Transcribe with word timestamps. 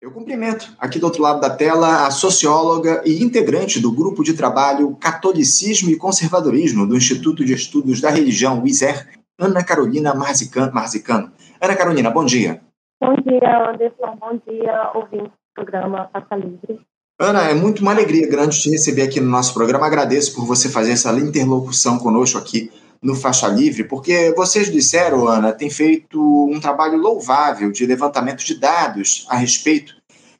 Eu 0.00 0.12
cumprimento 0.12 0.72
aqui 0.78 1.00
do 1.00 1.06
outro 1.06 1.20
lado 1.20 1.40
da 1.40 1.50
tela 1.50 2.06
a 2.06 2.10
socióloga 2.12 3.02
e 3.04 3.20
integrante 3.20 3.80
do 3.80 3.90
grupo 3.90 4.22
de 4.22 4.32
trabalho 4.32 4.94
Catolicismo 4.94 5.90
e 5.90 5.96
Conservadorismo 5.96 6.86
do 6.86 6.96
Instituto 6.96 7.44
de 7.44 7.52
Estudos 7.52 8.00
da 8.00 8.08
Religião, 8.08 8.64
ISER, 8.64 9.08
Ana 9.36 9.64
Carolina 9.64 10.14
Marzicano. 10.14 11.32
Ana 11.60 11.74
Carolina, 11.74 12.10
bom 12.10 12.24
dia. 12.24 12.60
Bom 13.00 13.16
dia, 13.16 13.70
Anderson. 13.70 14.16
Bom 14.20 14.40
dia, 14.46 14.90
ouvinte 14.94 15.24
do 15.24 15.54
programa 15.56 16.08
Faça 16.12 16.36
Livre. 16.36 16.80
Ana, 17.18 17.50
é 17.50 17.54
muito 17.54 17.82
uma 17.82 17.90
alegria 17.90 18.28
grande 18.28 18.60
te 18.60 18.70
receber 18.70 19.02
aqui 19.02 19.18
no 19.18 19.28
nosso 19.28 19.52
programa. 19.52 19.86
Agradeço 19.86 20.32
por 20.32 20.46
você 20.46 20.68
fazer 20.68 20.92
essa 20.92 21.10
interlocução 21.18 21.98
conosco 21.98 22.38
aqui 22.38 22.70
no 23.02 23.14
Faixa 23.14 23.48
Livre, 23.48 23.84
porque 23.84 24.32
vocês 24.36 24.70
disseram, 24.70 25.26
Ana, 25.26 25.52
tem 25.52 25.70
feito 25.70 26.20
um 26.20 26.58
trabalho 26.60 26.98
louvável 26.98 27.70
de 27.70 27.86
levantamento 27.86 28.44
de 28.44 28.54
dados 28.54 29.26
a 29.28 29.36
respeito 29.36 29.94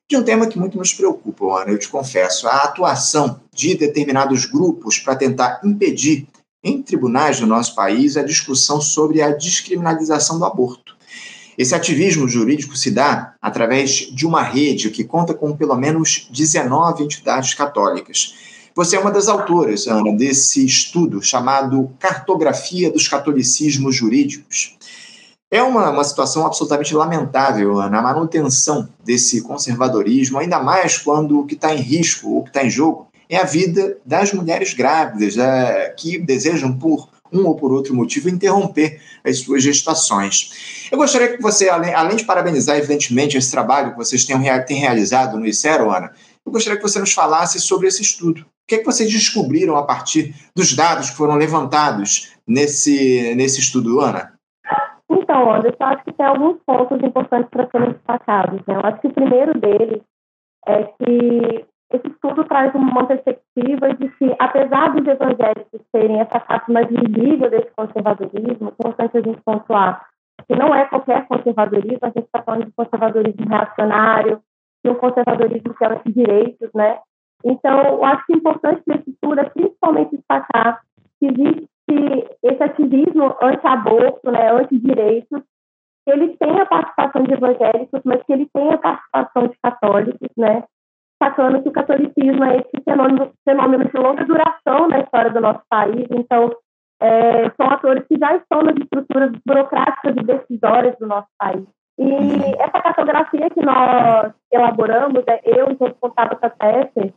de 0.09 0.17
um 0.17 0.23
tema 0.23 0.47
que 0.47 0.59
muito 0.59 0.79
nos 0.79 0.95
preocupa, 0.95 1.63
Ana, 1.63 1.71
eu 1.71 1.79
te 1.79 1.89
confesso, 1.89 2.49
a 2.49 2.65
atuação 2.65 3.41
de 3.55 3.75
determinados 3.75 4.47
grupos 4.47 4.99
para 4.99 5.15
tentar 5.15 5.61
impedir 5.63 6.27
em 6.65 6.83
tribunais 6.83 7.39
do 7.39 7.47
nosso 7.47 7.75
país 7.75 8.17
a 8.17 8.23
discussão 8.23 8.81
sobre 8.81 9.21
a 9.21 9.31
descriminalização 9.33 10.39
do 10.39 10.47
aborto. 10.47 10.97
Esse 11.59 11.75
ativismo 11.75 12.29
jurídico 12.29 12.77
se 12.77 12.91
dá 12.91 13.35
através 13.43 13.91
de 13.91 14.27
uma 14.27 14.43
rede 14.43 14.91
que 14.91 15.05
conta 15.05 15.35
com 15.35 15.57
pelo 15.57 15.77
menos 15.77 16.29
19 16.31 17.05
entidades 17.05 17.53
católicas. 17.53 18.35
Você 18.79 18.95
é 18.95 19.01
uma 19.01 19.11
das 19.11 19.27
autoras, 19.27 19.89
Ana, 19.89 20.13
desse 20.13 20.65
estudo 20.65 21.21
chamado 21.21 21.91
Cartografia 21.99 22.93
dos 22.93 23.09
Catolicismos 23.09 23.97
Jurídicos. 23.97 24.77
É 25.51 25.61
uma, 25.61 25.91
uma 25.91 26.05
situação 26.05 26.47
absolutamente 26.47 26.95
lamentável, 26.95 27.77
Ana, 27.81 27.99
a 27.99 28.03
manutenção 28.03 28.89
desse 29.05 29.43
conservadorismo, 29.43 30.39
ainda 30.39 30.61
mais 30.61 30.97
quando 30.97 31.41
o 31.41 31.45
que 31.45 31.57
está 31.57 31.75
em 31.75 31.81
risco, 31.81 32.39
o 32.39 32.45
que 32.45 32.51
está 32.51 32.65
em 32.65 32.71
jogo, 32.71 33.09
é 33.29 33.39
a 33.39 33.43
vida 33.43 33.99
das 34.07 34.33
mulheres 34.33 34.73
grávidas, 34.75 35.37
é, 35.37 35.93
que 35.99 36.17
desejam, 36.17 36.73
por 36.73 37.09
um 37.33 37.47
ou 37.47 37.57
por 37.57 37.73
outro 37.73 37.93
motivo, 37.97 38.29
interromper 38.29 39.01
as 39.25 39.41
suas 39.41 39.61
gestações. 39.61 40.87
Eu 40.89 40.99
gostaria 40.99 41.37
que 41.37 41.43
você, 41.43 41.69
além, 41.69 41.93
além 41.93 42.17
de 42.17 42.25
parabenizar, 42.25 42.77
evidentemente, 42.77 43.37
esse 43.37 43.51
trabalho 43.51 43.91
que 43.91 43.97
vocês 43.97 44.25
têm, 44.25 44.39
têm 44.67 44.79
realizado 44.79 45.37
no 45.37 45.47
ICERO, 45.47 45.91
Ana, 45.91 46.13
eu 46.49 46.53
gostaria 46.53 46.79
que 46.79 46.83
você 46.83 46.99
nos 46.99 47.13
falasse 47.13 47.61
sobre 47.61 47.87
esse 47.87 48.03
estudo. 48.03 48.41
O 48.41 48.45
que 48.67 48.77
é 48.77 48.79
que 48.79 48.85
vocês 48.85 49.11
descobriram 49.11 49.77
a 49.77 49.85
partir 49.85 50.35
dos 50.57 50.75
dados 50.75 51.11
que 51.11 51.17
foram 51.17 51.37
levantados 51.37 52.37
nesse, 52.47 53.35
nesse 53.35 53.61
estudo, 53.61 54.01
Ana? 54.01 54.33
Então, 55.11 55.55
Anderson, 55.55 55.77
eu 55.81 55.87
acho 55.87 56.05
que 56.05 56.13
tem 56.13 56.27
alguns 56.27 56.59
pontos 56.67 57.03
importantes 57.03 57.49
para 57.51 57.69
serem 57.71 57.93
destacados. 57.93 58.61
Né? 58.67 58.75
Eu 58.75 58.81
acho 58.81 59.01
que 59.01 59.09
o 59.09 59.13
primeiro 59.13 59.59
deles 59.59 60.03
é 60.67 60.85
que 60.85 61.67
esse 61.93 62.09
estudo 62.09 62.45
traz 62.45 62.75
uma 62.75 63.07
perspectiva 63.07 63.95
de 63.95 64.09
que, 64.11 64.35
apesar 64.39 64.89
dos 64.95 65.07
evangélicos 65.07 65.81
serem 65.95 66.21
essa 66.21 66.41
parte 66.41 66.71
mais 66.71 66.87
visível 66.89 67.51
desse 67.51 67.71
conservadorismo, 67.75 68.69
é 68.69 68.71
importante 68.71 69.17
a 69.17 69.21
gente 69.23 69.41
pontuar 69.43 70.07
que 70.47 70.55
não 70.55 70.75
é 70.75 70.85
qualquer 70.87 71.27
conservadorismo, 71.27 71.99
a 72.03 72.07
gente 72.07 72.25
está 72.25 72.43
falando 72.43 72.67
de 72.67 72.73
conservadorismo 72.73 73.49
reacionário, 73.49 74.41
de 74.85 74.91
um 74.91 74.95
conservadorismo 74.95 75.75
que 75.75 75.85
é 75.85 75.89
anti-direitos, 75.89 76.71
né? 76.75 76.99
Então, 77.45 77.83
eu 77.83 78.05
acho 78.05 78.27
que 78.27 78.33
é 78.33 78.37
importante 78.37 78.83
nesse 78.87 79.11
estudo 79.11 79.41
é 79.41 79.45
principalmente 79.45 80.17
destacar 80.17 80.81
que 81.21 81.27
existe 81.27 81.69
esse 82.43 82.63
ativismo 82.63 83.35
anti-aborto, 83.41 84.31
né, 84.31 84.53
anti-direitos, 84.53 85.43
ele 86.07 86.37
tem 86.37 86.61
a 86.61 86.67
participação 86.67 87.23
de 87.23 87.35
evangélicos, 87.35 88.01
mas 88.05 88.23
que 88.25 88.33
ele 88.33 88.49
tem 88.53 88.73
a 88.73 88.79
participação 88.79 89.49
de 89.49 89.57
católicos, 89.63 90.29
né, 90.37 90.65
sacando 91.23 91.63
que 91.63 91.69
o 91.69 91.73
catolicismo 91.73 92.45
é 92.45 92.59
esse 92.59 92.83
fenômeno, 92.85 93.33
fenômeno 93.45 93.85
de 93.85 93.97
longa 93.99 94.25
duração 94.25 94.89
na 94.89 95.01
história 95.01 95.31
do 95.31 95.41
nosso 95.41 95.63
país, 95.69 96.07
então 96.11 96.51
é, 97.01 97.51
são 97.51 97.71
atores 97.71 98.05
que 98.07 98.19
já 98.19 98.37
estão 98.37 98.63
nas 98.63 98.77
estruturas 98.77 99.33
burocráticas 99.47 100.17
e 100.17 100.25
decisórias 100.25 100.97
do 100.99 101.07
nosso 101.07 101.29
país. 101.39 101.67
E 101.99 102.13
essa 102.61 102.81
cartografia 102.81 103.51
que 103.51 103.61
nós 103.61 104.33
elaboramos, 104.53 105.25
é, 105.27 105.41
eu 105.45 105.77
com 105.77 105.93
o 106.01 106.11
Tabata 106.11 106.49
Tesser, 106.51 107.13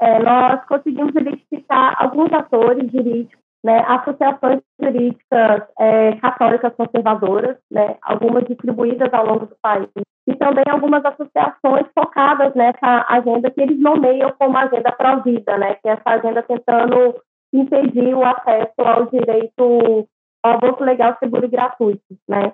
é, 0.00 0.18
nós 0.18 0.62
conseguimos 0.66 1.14
identificar 1.14 1.94
alguns 1.98 2.30
atores 2.32 2.90
jurídicos, 2.92 3.42
né, 3.64 3.82
associações 3.88 4.60
jurídicas 4.78 5.62
é, 5.78 6.16
católicas 6.16 6.74
conservadoras, 6.74 7.56
né, 7.70 7.96
algumas 8.02 8.44
distribuídas 8.44 9.12
ao 9.14 9.26
longo 9.26 9.46
do 9.46 9.56
país, 9.62 9.88
e 10.26 10.34
também 10.36 10.64
algumas 10.70 11.02
associações 11.02 11.86
focadas 11.98 12.54
nessa 12.54 13.06
agenda 13.08 13.50
que 13.50 13.62
eles 13.62 13.80
nomeiam 13.80 14.34
como 14.38 14.58
agenda 14.58 14.92
pró-vida, 14.92 15.56
né, 15.56 15.76
que 15.76 15.88
é 15.88 15.92
essa 15.92 16.10
agenda 16.10 16.42
tentando 16.42 17.14
impedir 17.54 18.14
o 18.14 18.22
acesso 18.22 18.74
ao 18.78 19.06
direito 19.06 20.06
ao 20.42 20.56
aborto 20.56 20.84
legal, 20.84 21.16
seguro 21.18 21.46
e 21.46 21.48
gratuito, 21.48 22.02
né. 22.28 22.52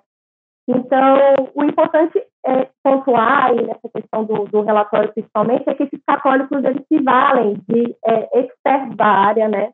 Então, 0.71 1.17
o 1.55 1.65
importante 1.65 2.23
é 2.47 2.69
pontuar 2.83 3.47
aí 3.47 3.67
nessa 3.67 3.89
questão 3.93 4.25
do, 4.25 4.45
do 4.45 4.61
relatório 4.63 5.13
principalmente 5.13 5.69
é 5.69 5.75
que 5.75 5.83
esses 5.83 6.01
católicos 6.07 6.63
eles 6.63 6.87
se 6.87 7.03
valem 7.03 7.55
de 7.69 7.97
é, 8.07 8.41
expertos 8.41 8.97
da 8.97 9.07
área, 9.07 9.49
né, 9.49 9.73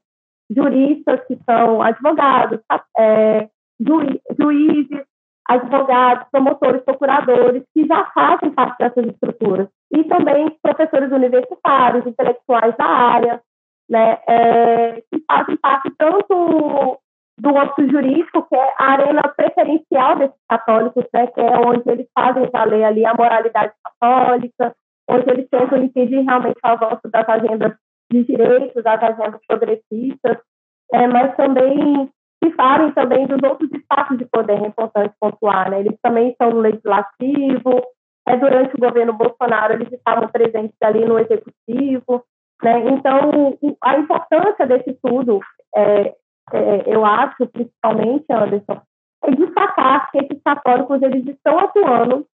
juristas 0.51 1.21
que 1.27 1.39
são 1.45 1.83
advogados, 1.83 2.61
é, 2.99 3.49
juízes, 3.79 5.05
advogados, 5.49 6.27
promotores, 6.33 6.83
procuradores, 6.83 7.63
que 7.75 7.87
já 7.87 8.07
fazem 8.07 8.51
parte 8.51 8.79
dessas 8.79 9.07
estruturas. 9.07 9.69
E 9.93 10.03
também 10.05 10.57
professores 10.63 11.13
universitários, 11.13 12.07
intelectuais 12.07 12.75
da 12.77 12.87
área, 12.87 13.43
né, 13.89 14.19
é, 14.27 15.03
que 15.13 15.23
fazem 15.29 15.57
parte 15.59 15.91
tanto 15.99 16.99
do 17.39 17.57
âmbito 17.57 17.89
jurídico, 17.91 18.47
que 18.49 18.57
é 18.57 18.73
a 18.79 18.93
arena 18.93 19.23
preferencial 19.37 20.17
desses 20.17 20.41
católicos, 20.49 21.05
né, 21.13 21.27
que 21.27 21.41
é 21.41 21.59
onde 21.59 21.83
eles 21.87 22.07
fazem 22.15 22.49
valer 22.51 22.85
ali 22.85 23.05
a 23.05 23.15
moralidade 23.15 23.73
católica, 23.85 24.75
onde 25.09 25.31
eles 25.31 25.49
tentam 25.51 25.83
impedir 25.83 26.21
realmente 26.23 26.59
o 26.65 26.67
avanço 26.67 27.09
das 27.11 27.29
agendas 27.29 27.75
de 28.11 28.25
direitos, 28.25 28.83
das 28.83 29.03
agendas 29.03 29.41
progressistas, 29.47 30.39
é, 30.93 31.07
mas 31.09 31.37
também 31.37 32.11
se 32.43 32.51
falem 32.53 32.93
também 32.93 33.27
dos 33.27 33.43
outros 33.43 33.71
espaços 33.73 34.19
de 34.19 34.25
poder, 34.27 34.63
é 34.63 34.67
importante 34.67 35.15
pontuar, 35.19 35.71
né? 35.71 35.81
Eles 35.81 35.99
também 36.03 36.31
estão 36.31 36.51
no 36.51 36.61
legislativo, 36.61 37.83
é, 38.29 38.37
durante 38.37 38.75
o 38.75 38.81
governo 38.81 39.13
Bolsonaro 39.13 39.75
eles 39.75 39.93
estavam 39.93 40.29
presentes 40.29 40.77
ali 40.83 41.05
no 41.05 41.19
executivo, 41.19 42.25
né? 42.63 42.89
Então, 42.91 43.59
a 43.83 43.99
importância 43.99 44.67
desse 44.67 44.91
estudo, 44.91 45.41
é, 45.75 46.15
é, 46.53 46.83
eu 46.87 47.05
acho, 47.05 47.47
principalmente, 47.49 48.25
Anderson, 48.31 48.81
é 49.25 49.31
destacar 49.33 50.11
que 50.11 50.19
esses 50.19 50.43
católicos 50.43 51.03
eles 51.03 51.27
estão 51.27 51.59
atuando 51.59 52.27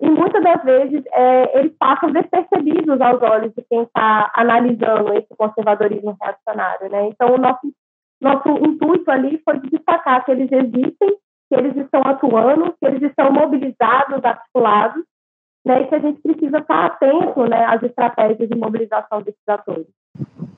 e 0.00 0.08
muitas 0.08 0.42
das 0.42 0.62
vezes 0.64 1.04
é, 1.12 1.58
eles 1.58 1.76
passam 1.78 2.10
despercebidos 2.10 3.00
aos 3.00 3.22
olhos 3.22 3.52
de 3.54 3.62
quem 3.68 3.82
está 3.82 4.32
analisando 4.34 5.12
esse 5.12 5.28
conservadorismo 5.36 6.16
reacionário, 6.20 6.90
né? 6.90 7.08
Então, 7.08 7.34
o 7.34 7.38
nosso, 7.38 7.70
nosso 8.20 8.48
intuito 8.64 9.10
ali 9.10 9.40
foi 9.44 9.60
destacar 9.60 10.24
que 10.24 10.32
eles 10.32 10.50
existem, 10.50 11.16
que 11.48 11.54
eles 11.54 11.76
estão 11.76 12.00
atuando, 12.06 12.74
que 12.80 12.86
eles 12.86 13.02
estão 13.02 13.30
mobilizados, 13.30 14.24
articulados, 14.24 15.04
né? 15.66 15.82
E 15.82 15.86
que 15.88 15.94
a 15.94 15.98
gente 15.98 16.22
precisa 16.22 16.58
estar 16.58 16.86
atento, 16.86 17.46
né, 17.46 17.66
às 17.66 17.82
estratégias 17.82 18.48
de 18.48 18.56
mobilização 18.56 19.20
desses 19.20 19.46
atores. 19.46 19.86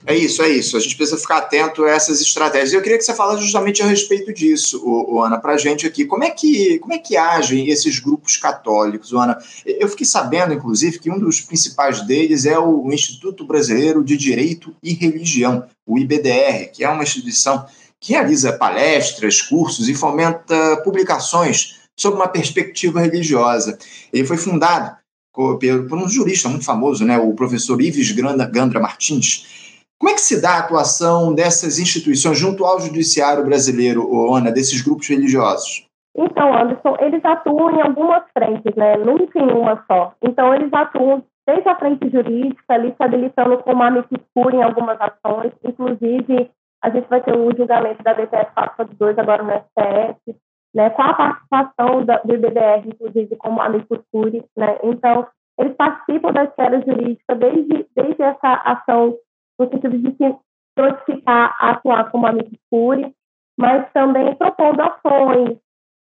É 0.05 0.17
isso, 0.17 0.43
é 0.43 0.49
isso. 0.49 0.77
A 0.77 0.81
gente 0.81 0.97
precisa 0.97 1.19
ficar 1.19 1.39
atento 1.39 1.85
a 1.85 1.91
essas 1.91 2.21
estratégias. 2.21 2.73
Eu 2.73 2.83
queria 2.83 2.99
que 2.99 3.05
você 3.05 3.15
falasse 3.15 3.43
justamente 3.43 3.83
a 3.83 3.87
respeito 3.87 4.33
disso, 4.33 4.83
o, 4.85 5.15
o 5.15 5.23
Ana, 5.23 5.39
para 5.39 5.55
a 5.55 5.59
gente 5.59 5.87
aqui. 5.87 6.05
Como 6.05 6.25
é, 6.25 6.31
que, 6.31 6.79
como 6.81 6.93
é 6.93 6.99
que 6.99 7.17
agem 7.17 7.69
esses 7.69 8.01
grupos 8.01 8.37
católicos, 8.37 9.13
Ana? 9.13 9.39
Eu 9.65 9.89
fiquei 9.89 10.07
sabendo, 10.07 10.53
inclusive, 10.53 10.99
que 10.99 11.11
um 11.11 11.19
dos 11.19 11.41
principais 11.41 12.01
deles 12.03 12.45
é 12.47 12.59
o 12.59 12.93
Instituto 12.93 13.45
Brasileiro 13.45 14.03
de 14.03 14.17
Direito 14.17 14.75
e 14.83 14.93
Religião, 14.93 15.65
o 15.87 15.99
IBDR, 15.99 16.71
que 16.73 16.83
é 16.83 16.89
uma 16.89 17.05
instituição 17.05 17.65
que 18.01 18.13
realiza 18.13 18.53
palestras, 18.53 19.41
cursos 19.41 19.89
e 19.89 19.95
fomenta 19.95 20.77
publicações 20.79 21.83
sob 21.97 22.17
uma 22.17 22.27
perspectiva 22.27 23.01
religiosa. 23.01 23.79
Ele 24.13 24.27
foi 24.27 24.37
fundado 24.37 24.97
por 25.33 25.97
um 25.97 26.09
jurista 26.09 26.49
muito 26.49 26.65
famoso, 26.65 27.05
né, 27.05 27.17
o 27.19 27.33
professor 27.33 27.81
Ives 27.81 28.11
Gandra 28.11 28.81
Martins, 28.81 29.62
como 30.03 30.11
é 30.11 30.15
que 30.15 30.21
se 30.21 30.43
dá 30.43 30.57
a 30.57 30.59
atuação 30.59 31.33
dessas 31.33 31.79
instituições 31.79 32.37
junto 32.37 32.65
ao 32.65 32.81
judiciário 32.81 33.45
brasileiro, 33.45 34.35
Ana, 34.35 34.51
desses 34.51 34.83
grupos 34.83 35.09
religiosos? 35.09 35.87
Então, 36.17 36.53
Anderson, 36.53 36.97
eles 36.99 37.25
atuam 37.25 37.71
em 37.71 37.81
algumas 37.81 38.25
frentes, 38.37 38.75
né? 38.75 38.97
Nunca 38.97 39.39
em 39.39 39.53
uma 39.53 39.81
só. 39.87 40.13
Então, 40.21 40.53
eles 40.53 40.73
atuam 40.73 41.23
desde 41.47 41.69
a 41.69 41.77
frente 41.77 42.11
jurídica, 42.11 42.65
ali 42.71 42.89
se 42.89 42.97
habilitando 42.99 43.59
como 43.59 43.81
amicus 43.81 44.19
em 44.53 44.61
algumas 44.61 44.99
ações, 45.01 45.53
inclusive 45.63 46.51
a 46.83 46.91
gente 46.91 47.09
vai 47.09 47.23
ter 47.23 47.37
o 47.37 47.57
julgamento 47.57 48.03
da 48.03 48.13
DPF 48.13 48.51
442 48.55 49.19
agora 49.21 49.45
no 49.45 49.53
STF, 49.53 50.37
né, 50.75 50.91
com 50.91 51.03
a 51.03 51.15
participação 51.15 52.05
da, 52.05 52.17
do 52.19 52.35
IBDR, 52.35 52.89
inclusive, 52.89 53.37
como 53.37 53.63
amicus 53.63 54.01
curiae, 54.11 54.45
né? 54.57 54.79
Então, 54.83 55.29
eles 55.61 55.77
participam 55.77 56.33
da 56.33 56.43
esfera 56.43 56.83
jurídica 56.85 57.37
desde, 57.37 57.87
desde 57.95 58.21
essa 58.21 58.55
ação 58.65 59.17
no 59.59 59.69
sentido 59.69 59.99
de 59.99 60.17
se 60.17 60.37
notificar, 60.77 61.57
atuar 61.61 62.11
como 62.11 62.27
amicus 62.27 62.59
curiae, 62.71 63.15
mas 63.59 63.91
também 63.93 64.35
propondo 64.37 64.81
ações, 64.81 65.59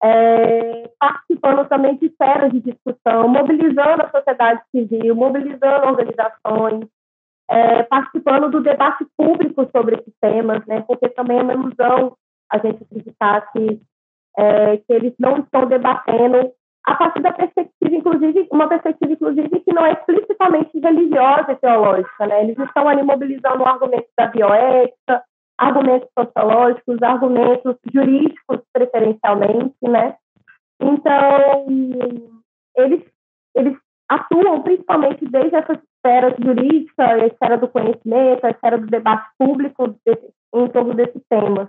é, 0.04 0.90
participando 1.00 1.68
também 1.68 1.98
de 1.98 2.08
esferas 2.08 2.52
de 2.52 2.62
discussão, 2.62 3.28
mobilizando 3.28 4.04
a 4.04 4.12
sociedade 4.12 4.62
civil, 4.72 5.16
mobilizando 5.16 5.88
organizações, 5.88 6.88
é, 7.50 7.84
participando 7.84 8.50
do 8.50 8.62
debate 8.62 9.06
público 9.18 9.70
sobre 9.76 9.96
esses 9.96 10.14
temas, 10.22 10.66
né, 10.66 10.82
porque 10.82 11.10
também 11.10 11.40
é 11.40 11.44
uma 11.44 11.54
ilusão 11.54 12.16
a 12.52 12.58
gente 12.58 12.84
acreditar 12.84 13.52
que, 13.52 13.82
é, 14.38 14.78
que 14.78 14.94
eles 14.94 15.14
não 15.20 15.40
estão 15.40 15.68
debatendo 15.68 16.52
a 16.86 16.96
partir 16.96 17.22
da 17.22 17.34
perspectiva, 17.34 17.96
inclusive, 17.96 18.48
uma 18.52 18.68
perspectiva, 18.68 19.14
inclusive, 19.14 19.50
que 19.50 19.74
não 19.74 19.86
é 19.86 19.94
explicitamente 19.94 20.80
religiosa 20.80 21.52
e 21.52 21.56
teológica, 21.56 22.28
né? 22.28 22.44
Eles 22.44 22.58
estão 22.60 22.88
ali 22.88 23.02
mobilizando 23.02 23.66
argumentos 23.66 24.12
da 24.18 24.28
bioética, 24.28 25.24
argumentos 25.58 26.10
sociológicos, 26.18 27.02
argumentos 27.02 27.76
jurídicos, 27.92 28.62
preferencialmente, 28.72 29.76
né? 29.82 30.16
Então, 30.80 31.66
eles, 32.78 33.04
eles 33.56 33.78
atuam 34.10 34.62
principalmente 34.62 35.26
desde 35.26 35.56
essa 35.56 35.74
esfera 35.74 36.36
jurídica, 36.40 37.04
a 37.04 37.26
esfera 37.26 37.58
do 37.58 37.68
conhecimento, 37.68 38.46
a 38.46 38.52
esfera 38.52 38.78
do 38.78 38.86
debate 38.86 39.28
público 39.40 39.96
desse, 40.06 40.30
em 40.54 40.68
torno 40.68 40.94
desses 40.94 41.22
temas. 41.30 41.68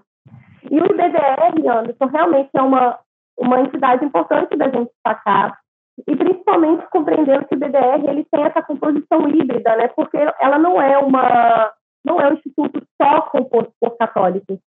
E 0.70 0.80
o 0.80 0.84
IBDR, 0.84 1.78
Anderson, 1.78 2.06
realmente 2.06 2.50
é 2.54 2.60
uma, 2.60 2.98
uma 3.38 3.60
entidade 3.60 4.04
importante 4.04 4.56
da 4.56 4.68
gente 4.68 4.90
destacar, 4.90 5.58
e 6.06 6.16
principalmente 6.16 6.86
compreendendo 6.90 7.46
que 7.46 7.54
o 7.54 7.58
BDR 7.58 8.08
ele 8.08 8.26
tem 8.30 8.44
essa 8.44 8.62
composição 8.62 9.28
híbrida, 9.28 9.76
né? 9.76 9.88
Porque 9.88 10.18
ela 10.40 10.58
não 10.58 10.80
é 10.80 10.98
uma 10.98 11.72
não 12.04 12.20
é 12.20 12.28
um 12.28 12.34
instituto 12.34 12.80
só 13.00 13.22
composto 13.22 13.72
por 13.80 13.96
católicos. 13.96 14.58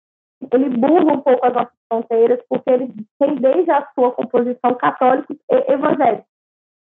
Ele 0.51 0.69
burla 0.69 1.13
um 1.13 1.21
pouco 1.21 1.45
as 1.45 1.54
nossas 1.54 1.74
fronteiras, 1.88 2.39
porque 2.50 2.69
ele 2.69 2.94
tem 3.19 3.36
desde 3.36 3.71
a 3.71 3.88
sua 3.95 4.12
composição 4.12 4.75
católicos 4.75 5.38
e 5.50 5.71
evangélicos, 5.71 6.25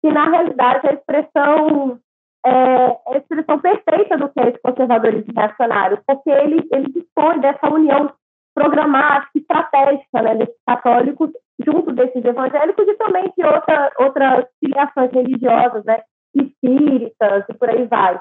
que 0.01 0.11
na 0.11 0.29
realidade 0.29 0.87
é 0.87 0.89
a 0.89 0.93
expressão 0.93 1.99
é, 2.45 2.85
a 3.07 3.17
expressão 3.17 3.59
perfeita 3.59 4.17
do 4.17 4.27
que 4.29 4.39
é 4.39 4.49
esse 4.49 4.59
conservadorismo 4.61 5.33
reacionário, 5.35 6.01
porque 6.05 6.29
ele 6.29 6.67
ele 6.71 6.91
dispõe 6.91 7.39
dessa 7.39 7.71
união 7.71 8.11
programática, 8.53 9.31
estratégica, 9.37 10.21
né, 10.21 10.35
desses 10.35 10.57
católicos 10.67 11.31
junto 11.65 11.91
desses 11.91 12.23
evangélicos 12.23 12.87
e 12.87 12.93
também 12.95 13.31
de 13.37 13.45
outra, 13.45 13.91
outras 13.99 14.45
filiações 14.59 15.11
religiosas, 15.11 15.83
né, 15.85 16.01
espíritas 16.35 17.45
e 17.49 17.53
por 17.53 17.69
aí 17.69 17.85
vai. 17.85 18.19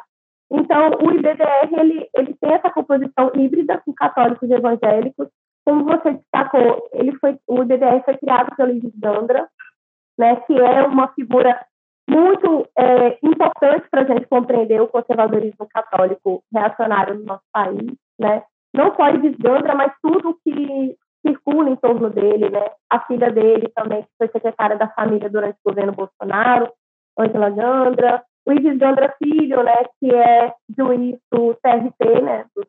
Então, 0.50 0.90
o 1.00 1.12
IBDR, 1.12 1.68
ele, 1.78 2.08
ele 2.16 2.34
tem 2.40 2.52
essa 2.52 2.70
composição 2.70 3.30
híbrida 3.34 3.80
com 3.84 3.92
católicos 3.92 4.50
e 4.50 4.52
evangélicos. 4.52 5.28
Como 5.64 5.84
você 5.84 6.12
destacou, 6.12 6.88
ele 6.92 7.16
foi, 7.18 7.38
o 7.46 7.62
IBDR 7.62 8.02
foi 8.04 8.16
criado 8.16 8.54
pelo 8.56 8.72
Ives 8.72 8.92
Gandra, 8.96 9.48
né, 10.18 10.36
que 10.46 10.52
é 10.58 10.82
uma 10.82 11.08
figura 11.08 11.64
muito 12.08 12.68
é, 12.76 13.18
importante 13.22 13.86
para 13.88 14.02
a 14.02 14.04
gente 14.04 14.26
compreender 14.26 14.80
o 14.80 14.88
conservadorismo 14.88 15.68
católico 15.72 16.42
reacionário 16.52 17.14
no 17.14 17.24
nosso 17.24 17.44
país, 17.52 17.92
né? 18.18 18.42
Não 18.74 18.94
só 18.96 19.10
Ives 19.10 19.36
Gandra, 19.36 19.74
mas 19.76 19.92
tudo 20.02 20.38
que 20.44 20.96
circula 21.26 21.70
em 21.70 21.76
torno 21.76 22.10
dele, 22.10 22.48
né? 22.50 22.64
A 22.88 23.00
filha 23.00 23.30
dele 23.30 23.70
também, 23.74 24.02
que 24.02 24.08
foi 24.18 24.28
secretária 24.28 24.76
da 24.76 24.88
família 24.88 25.28
durante 25.28 25.56
o 25.64 25.70
governo 25.70 25.92
Bolsonaro, 25.92 26.72
Angela 27.18 27.50
Gandra, 27.50 28.24
o 28.46 28.52
Ives 28.52 28.78
Gandra 28.78 29.14
Filho, 29.22 29.62
né, 29.62 29.76
que 29.98 30.14
é 30.14 30.52
juiz 30.76 31.18
do 31.30 31.54
TRT, 31.54 32.22
né, 32.22 32.46
do, 32.54 32.66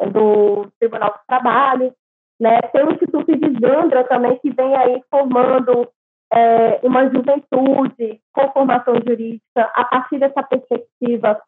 é 0.00 0.06
do 0.10 0.70
Tribunal 0.78 1.10
do 1.10 1.20
Trabalho, 1.26 1.92
né, 2.40 2.60
tem 2.72 2.84
o 2.84 2.92
Instituto 2.92 3.30
Ives 3.30 3.58
Gandra 3.58 4.04
também, 4.04 4.38
que 4.38 4.50
vem 4.50 4.76
aí 4.76 5.02
formando 5.10 5.88
é, 6.32 6.80
uma 6.82 7.08
juventude 7.08 8.20
com 8.32 8.52
formação 8.52 8.94
jurídica. 9.06 9.70
A 9.74 9.84
partir 9.84 10.18
dessa 10.18 10.42
perspectiva 10.42 11.40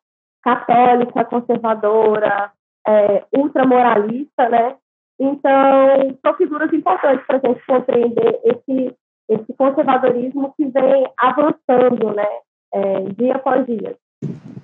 católica, 0.42 1.24
conservadora, 1.24 2.52
é, 2.86 3.24
ultramoralista, 3.36 4.48
né, 4.48 4.76
então, 5.20 6.18
são 6.24 6.34
figuras 6.36 6.72
importantes 6.72 7.24
para 7.26 7.36
a 7.36 7.48
gente 7.48 7.64
compreender 7.66 8.40
esse, 8.44 8.94
esse 9.28 9.52
conservadorismo 9.56 10.52
que 10.56 10.66
vem 10.66 11.06
avançando, 11.16 12.14
né, 12.14 12.26
é, 12.72 13.00
dia 13.16 13.36
após 13.36 13.64
dia. 13.66 13.96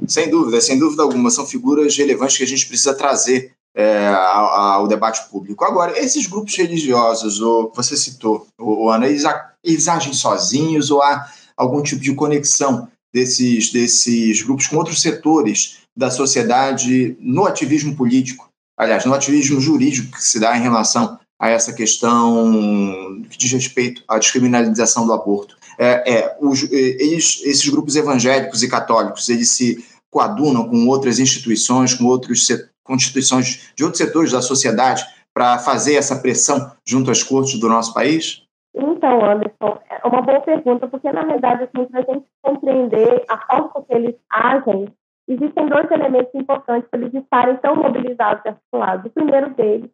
Sem 0.07 0.29
dúvida, 0.29 0.61
sem 0.61 0.79
dúvida 0.79 1.03
alguma, 1.03 1.31
são 1.31 1.47
figuras 1.47 1.97
relevantes 1.97 2.37
que 2.37 2.43
a 2.43 2.47
gente 2.47 2.67
precisa 2.67 2.97
trazer 2.97 3.53
é, 3.75 4.09
ao, 4.09 4.47
ao, 4.47 4.89
debate 4.89 5.29
público. 5.31 5.65
Agora, 5.65 5.97
esses 5.99 6.27
grupos 6.27 6.57
religiosos, 6.57 7.41
o, 7.41 7.71
você 7.75 7.97
citou, 7.97 8.47
o, 8.59 8.91
Ana, 8.91 9.07
eles, 9.07 9.23
eles 9.65 9.87
agem 9.87 10.13
sozinhos 10.13 10.91
ou 10.91 11.01
há 11.03 11.27
algum 11.57 11.83
tipo 11.83 12.01
de 12.01 12.15
conexão 12.15 12.89
desses, 13.13 13.71
desses 13.71 14.43
grupos 14.43 14.67
com 14.67 14.77
outros 14.77 15.01
setores 15.01 15.79
da 15.97 16.11
sociedade 16.11 17.17
no 17.21 17.45
ativismo 17.45 17.97
político? 17.97 18.50
Aliás, 18.81 19.05
no 19.05 19.13
ativismo 19.13 19.61
jurídico 19.61 20.17
que 20.17 20.25
se 20.25 20.41
dá 20.41 20.57
em 20.57 20.63
relação 20.63 21.19
a 21.39 21.51
essa 21.51 21.71
questão 21.71 23.23
que 23.29 23.37
diz 23.37 23.53
respeito 23.53 24.03
à 24.09 24.19
descriminalização 24.19 25.07
do 25.07 25.13
aborto. 25.13 25.57
É, 25.79 26.13
é 26.13 26.37
os, 26.41 26.63
eles, 26.73 27.43
esses 27.45 27.69
grupos 27.69 27.95
evangélicos 27.95 28.63
e 28.63 28.71
católicos, 28.71 29.29
eles 29.29 29.51
se 29.51 29.85
coadunam 30.11 30.67
com 30.67 30.89
outras 30.89 31.19
instituições, 31.19 31.93
com 31.93 32.07
outras 32.07 32.49
constituições 32.83 33.71
de 33.77 33.85
outros 33.85 33.99
setores 33.99 34.33
da 34.33 34.41
sociedade 34.41 35.05
para 35.35 35.59
fazer 35.59 35.95
essa 35.95 36.17
pressão 36.17 36.73
junto 36.87 37.11
às 37.11 37.23
cortes 37.23 37.61
do 37.61 37.69
nosso 37.69 37.93
país? 37.93 38.43
Então, 38.75 39.25
Anderson, 39.25 39.79
é 39.91 40.07
uma 40.07 40.23
boa 40.23 40.41
pergunta, 40.41 40.89
porque 40.89 41.13
na 41.13 41.25
verdade, 41.25 41.65
assim, 41.65 41.85
para 41.87 42.01
a 42.01 42.15
gente 42.15 42.27
compreender 42.43 43.25
a 43.29 43.39
forma 43.47 43.69
como 43.69 43.87
eles 43.91 44.15
agem, 44.31 44.89
existem 45.35 45.67
dois 45.67 45.91
elementos 45.91 46.35
importantes 46.35 46.89
para 46.91 47.01
eles 47.01 47.15
estarem 47.15 47.57
tão 47.59 47.77
mobilizados 47.77 48.45
e 48.45 48.49
articulados. 48.49 49.07
O 49.07 49.15
primeiro 49.15 49.51
deles 49.55 49.91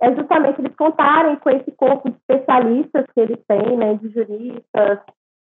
é 0.00 0.14
justamente 0.14 0.60
eles 0.60 0.74
contarem 0.76 1.36
com 1.36 1.50
esse 1.50 1.70
corpo 1.72 2.10
de 2.10 2.16
especialistas 2.16 3.06
que 3.14 3.20
eles 3.20 3.38
têm, 3.46 3.76
né, 3.76 3.94
de 3.94 4.08
juristas, 4.08 4.98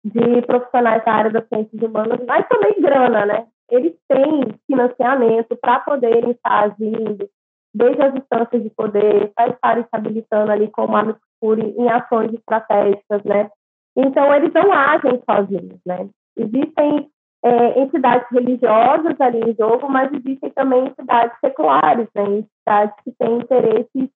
de 0.03 0.41
profissionais 0.45 1.03
da 1.05 1.13
área 1.13 1.31
das 1.31 1.47
ciências 1.47 1.81
humanas, 1.81 2.19
mas 2.27 2.47
também 2.47 2.73
grana, 2.79 3.25
né? 3.25 3.47
Eles 3.69 3.93
têm 4.07 4.53
financiamento 4.67 5.55
para 5.55 5.79
poderem 5.79 6.31
estar 6.31 6.65
agindo, 6.65 7.29
desde 7.73 8.01
as 8.03 8.15
instâncias 8.15 8.61
de 8.61 8.69
poder, 8.69 9.31
para 9.33 9.49
estarem 9.49 9.83
se 9.83 9.89
habilitando 9.91 10.51
ali 10.51 10.67
como 10.69 10.95
a 10.97 11.15
em 11.43 11.89
ações 11.89 12.33
estratégicas, 12.33 13.23
né? 13.23 13.49
Então, 13.97 14.33
eles 14.33 14.53
não 14.53 14.71
agem 14.71 15.21
sozinhos, 15.29 15.79
né? 15.85 16.07
Existem 16.37 17.09
é, 17.43 17.79
entidades 17.81 18.27
religiosas 18.31 19.19
ali 19.19 19.39
em 19.41 19.55
jogo, 19.55 19.89
mas 19.89 20.11
existem 20.13 20.49
também 20.51 20.85
entidades 20.87 21.37
seculares, 21.41 22.07
né, 22.15 22.23
entidades 22.23 22.95
que 23.03 23.11
têm 23.19 23.37
interesses 23.37 24.09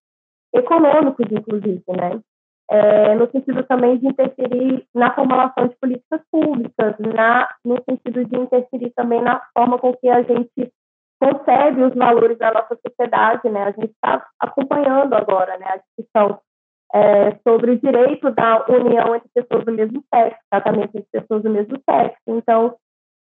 econômicos, 0.56 1.26
inclusive, 1.30 1.84
né, 1.90 2.22
é, 2.72 3.16
no 3.16 3.30
sentido 3.30 3.64
também 3.64 3.98
de 3.98 4.08
interferir 4.08 4.86
na 4.96 5.14
formulação 5.14 5.68
de 5.68 5.76
políticas 5.76 6.22
públicas, 6.32 6.96
na, 7.00 7.50
no 7.66 7.78
sentido 7.90 8.24
de 8.26 8.38
interferir 8.38 8.92
também 8.96 9.22
na 9.22 9.42
forma 9.54 9.78
com 9.78 9.94
que 9.94 10.08
a 10.08 10.22
gente 10.22 10.72
concebe 11.20 11.84
os 11.84 11.96
valores 11.96 12.38
da 12.38 12.54
nossa 12.54 12.78
sociedade, 12.86 13.50
né, 13.50 13.64
a 13.64 13.72
gente 13.72 13.92
está 13.92 14.26
acompanhando 14.40 15.14
agora, 15.14 15.58
né, 15.58 15.66
a 15.68 15.78
discussão 15.78 16.40
é, 16.94 17.32
sobre 17.46 17.72
o 17.72 17.80
direito 17.80 18.32
da 18.32 18.66
união 18.70 19.14
entre 19.16 19.30
pessoas 19.34 19.66
do 19.66 19.72
mesmo 19.74 20.02
sexo, 20.14 20.40
tratamento 20.50 20.96
entre 20.96 21.08
pessoas 21.12 21.44
do 21.44 21.50
mesmo 21.50 21.78
sexo, 21.90 22.22
então 22.28 22.78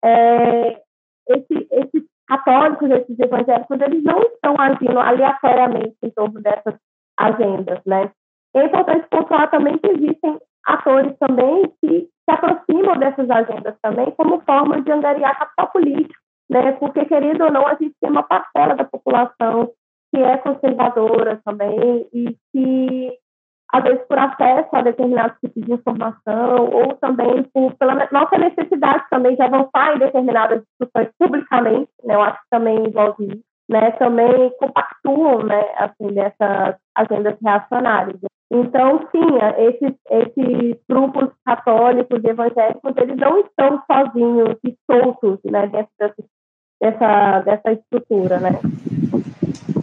é, 0.05 0.83
esse, 1.29 1.69
esses 1.71 2.03
católicos, 2.29 2.91
esses 2.91 3.19
evangélicos, 3.19 3.81
eles 3.81 4.03
não 4.03 4.21
estão 4.21 4.55
agindo 4.59 4.99
aleatoriamente 4.99 5.97
em 6.03 6.11
torno 6.11 6.41
dessas 6.41 6.75
agendas, 7.19 7.81
né? 7.87 8.11
É 8.55 8.65
importante 8.65 9.07
pontuar 9.11 9.51
também 9.51 9.79
que 9.79 9.91
existem 9.91 10.39
atores 10.67 11.17
também 11.19 11.73
que 11.81 12.09
se 12.09 12.31
aproximam 12.31 12.97
dessas 12.99 13.29
agendas 13.29 13.77
também 13.83 14.11
como 14.13 14.41
forma 14.43 14.81
de 14.81 14.93
angariar 14.93 15.39
capital 15.39 15.71
político, 15.73 16.21
né? 16.51 16.73
Porque, 16.73 17.05
querido 17.05 17.45
ou 17.45 17.53
não, 17.53 17.67
a 17.67 17.75
gente 17.75 17.95
tem 18.01 18.11
uma 18.11 18.23
parcela 18.23 18.75
da 18.75 18.85
população 18.85 19.71
que 20.15 20.23
é 20.23 20.37
conservadora 20.39 21.41
também 21.45 22.09
e 22.13 22.37
que 22.53 23.13
às 23.75 23.83
vezes 23.83 24.07
por 24.07 24.17
acesso 24.17 24.69
a 24.73 24.83
determinados 24.83 25.37
tipos 25.41 25.65
de 25.65 25.73
informação, 25.73 26.71
ou 26.71 26.95
também 26.95 27.43
por, 27.53 27.75
pela 27.75 28.09
nossa 28.13 28.39
necessidade 28.39 29.03
também 29.11 29.35
de 29.35 29.43
avançar 29.43 29.97
em 29.97 29.99
determinadas 29.99 30.63
discussões 30.63 31.09
publicamente, 31.19 31.91
né, 32.05 32.15
eu 32.15 32.23
acho 32.23 32.39
que 32.39 32.51
também 32.51 32.87
envolve 32.87 33.43
né, 33.69 33.91
também 33.93 34.53
compactuam, 34.61 35.43
né, 35.43 35.61
assim, 35.77 36.15
dessas 36.15 36.77
agendas 36.95 37.37
reacionárias. 37.43 38.21
Então, 38.53 39.09
sim, 39.11 39.25
esses, 39.57 39.97
esses 40.09 40.77
grupos 40.89 41.31
católicos 41.45 42.23
e 42.23 42.29
evangélicos, 42.29 42.93
eles 42.97 43.17
não 43.17 43.41
estão 43.41 43.83
sozinhos 43.91 44.57
e 44.65 44.77
soltos 44.89 45.41
né, 45.51 45.67
dentro 45.67 45.91
dessa, 46.81 47.41
dessa 47.41 47.73
estrutura, 47.73 48.39
né? 48.39 48.61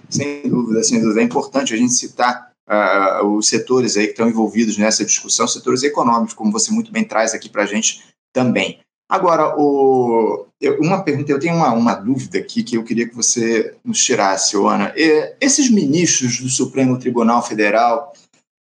Sem 0.10 0.43
dúvida, 0.43 0.83
sem 0.83 1.01
dúvida. 1.01 1.21
É 1.21 1.24
importante 1.24 1.74
a 1.74 1.77
gente 1.77 1.91
citar 1.91 2.50
uh, 2.70 3.25
os 3.25 3.48
setores 3.48 3.98
aí 3.98 4.06
que 4.06 4.12
estão 4.12 4.30
envolvidos 4.30 4.77
nessa 4.77 5.06
discussão, 5.06 5.48
setores 5.48 5.84
econômicos, 5.84 6.34
como 6.34 6.51
você 6.51 6.72
muito 6.72 6.91
bem 6.91 7.03
traz 7.03 7.34
aqui 7.34 7.50
para 7.50 7.63
a 7.63 7.68
gente 7.68 8.03
também. 8.34 8.80
Agora, 9.10 9.56
o, 9.58 10.48
eu, 10.62 10.80
uma 10.80 11.03
pergunta, 11.03 11.32
eu 11.32 11.39
tenho 11.39 11.56
uma, 11.56 11.74
uma 11.74 11.94
dúvida 11.94 12.38
aqui 12.38 12.63
que 12.63 12.77
eu 12.77 12.84
queria 12.84 13.08
que 13.10 13.15
você 13.15 13.75
nos 13.84 14.01
tirasse, 14.01 14.56
Ana. 14.56 14.94
E, 14.96 15.36
esses 15.41 15.70
ministros 15.70 16.39
do 16.39 16.50
Supremo 16.50 16.98
Tribunal 16.98 17.44
Federal, 17.44 18.13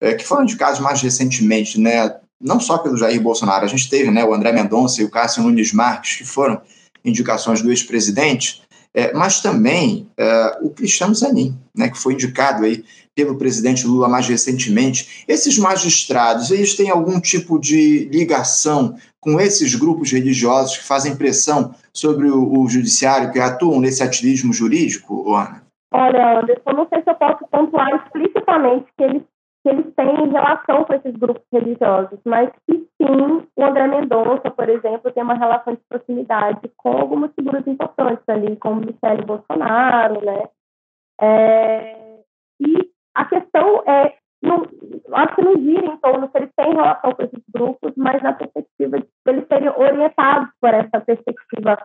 é, 0.01 0.15
que 0.15 0.25
foram 0.25 0.45
indicados 0.45 0.81
mais 0.81 1.03
recentemente, 1.03 1.79
né, 1.79 2.19
não 2.41 2.59
só 2.61 2.79
pelo 2.79 2.97
Jair 2.97 3.21
Bolsonaro, 3.21 3.65
a 3.65 3.69
gente 3.69 3.91
teve 3.91 4.11
né, 4.11 4.25
o 4.25 4.33
André 4.33 4.53
Mendonça 4.53 5.03
e 5.03 5.05
o 5.05 5.11
Cássio 5.11 5.43
Nunes 5.43 5.73
Marques, 5.73 6.17
que 6.17 6.25
foram 6.25 6.63
indicações 7.05 7.61
do 7.61 7.71
ex-presidente, 7.71 8.63
é, 8.95 9.13
mas 9.13 9.41
também 9.41 10.09
é, 10.17 10.59
o 10.63 10.71
Cristiano 10.71 11.15
Zanin, 11.15 11.57
né, 11.77 11.89
que 11.89 11.99
foi 11.99 12.15
indicado 12.15 12.65
aí 12.65 12.85
pelo 13.15 13.37
presidente 13.37 13.87
Lula 13.87 14.09
mais 14.09 14.29
recentemente. 14.29 15.25
Esses 15.27 15.59
magistrados, 15.59 16.51
eles 16.51 16.75
têm 16.75 16.91
algum 16.91 17.21
tipo 17.21 17.59
de 17.59 18.09
ligação 18.13 18.97
com 19.21 19.41
esses 19.41 19.75
grupos 19.75 20.13
religiosos 20.13 20.79
que 20.79 20.85
fazem 20.85 21.17
pressão 21.17 21.75
sobre 21.93 22.31
o, 22.31 22.61
o 22.61 22.69
judiciário, 22.69 23.33
que 23.33 23.41
atuam 23.41 23.81
nesse 23.81 24.03
ativismo 24.03 24.53
jurídico, 24.53 25.35
Ana? 25.35 25.63
Olha, 25.93 26.41
Anderson, 26.41 26.73
não 26.73 26.87
sei 26.89 27.03
se 27.03 27.11
eu 27.11 27.15
posso 27.15 27.45
pontuar 27.51 27.89
explicitamente 28.05 28.87
que 28.97 29.03
eles 29.03 29.23
que 29.69 29.75
eles 29.75 29.95
têm 29.95 30.31
relação 30.31 30.85
com 30.85 30.95
esses 30.95 31.15
grupos 31.17 31.45
religiosos, 31.53 32.19
mas 32.25 32.51
que 32.67 32.79
sim, 32.97 33.47
o 33.57 33.65
André 33.65 33.87
Mendonça, 33.87 34.51
por 34.51 34.69
exemplo, 34.69 35.13
tem 35.13 35.23
uma 35.23 35.35
relação 35.35 35.75
de 35.75 35.81
proximidade 35.89 36.71
com 36.77 36.91
algumas 36.91 37.33
figuras 37.35 37.67
importantes 37.67 38.25
ali, 38.29 38.57
como 38.57 38.81
Michele 38.81 39.27
Bolsonaro, 39.27 40.25
né? 40.25 40.49
É, 41.21 42.21
e 42.61 42.91
a 43.15 43.25
questão 43.27 43.83
é, 43.87 44.15
não, 44.43 44.63
acho 45.13 45.35
que 45.35 45.43
não 45.43 45.57
gira 45.57 45.87
em 45.87 45.97
torno 45.99 46.31
se 46.31 46.39
eles 46.39 46.51
têm 46.57 46.73
relação 46.73 47.13
com 47.13 47.23
esses 47.23 47.43
grupos, 47.53 47.93
mas 47.97 48.23
na 48.23 48.33
perspectiva 48.33 49.01
de 49.01 49.07
eles 49.27 49.47
serem 49.49 49.69
orientados 49.69 50.51
por 50.61 50.73
essa 50.73 51.01
perspectiva 51.01 51.79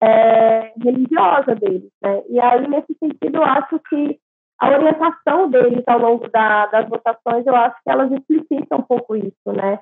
é, 0.00 0.72
religiosa 0.80 1.54
deles, 1.56 1.90
né? 2.00 2.22
E 2.28 2.38
aí, 2.38 2.68
nesse 2.68 2.94
sentido, 3.00 3.38
eu 3.38 3.42
acho 3.42 3.80
que 3.88 4.20
a 4.58 4.70
orientação 4.70 5.48
deles 5.50 5.84
ao 5.86 5.98
longo 5.98 6.28
da, 6.28 6.66
das 6.66 6.88
votações, 6.88 7.46
eu 7.46 7.54
acho 7.54 7.76
que 7.76 7.90
elas 7.90 8.10
explicitam 8.12 8.78
um 8.78 8.82
pouco 8.82 9.14
isso, 9.14 9.52
né? 9.52 9.78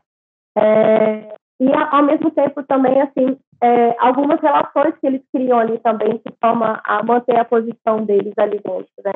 É, 0.56 1.34
e, 1.58 1.72
ao 1.72 2.02
mesmo 2.02 2.30
tempo, 2.30 2.62
também, 2.64 3.00
assim, 3.00 3.38
é, 3.62 3.96
algumas 3.98 4.40
relações 4.40 4.94
que 4.98 5.06
eles 5.06 5.22
criam 5.32 5.58
ali 5.58 5.78
também, 5.78 6.18
que 6.18 6.32
forma 6.40 6.80
a 6.84 7.02
manter 7.02 7.38
a 7.38 7.44
posição 7.44 8.04
deles 8.04 8.34
ali 8.36 8.60
dentro, 8.62 8.90
né? 9.04 9.12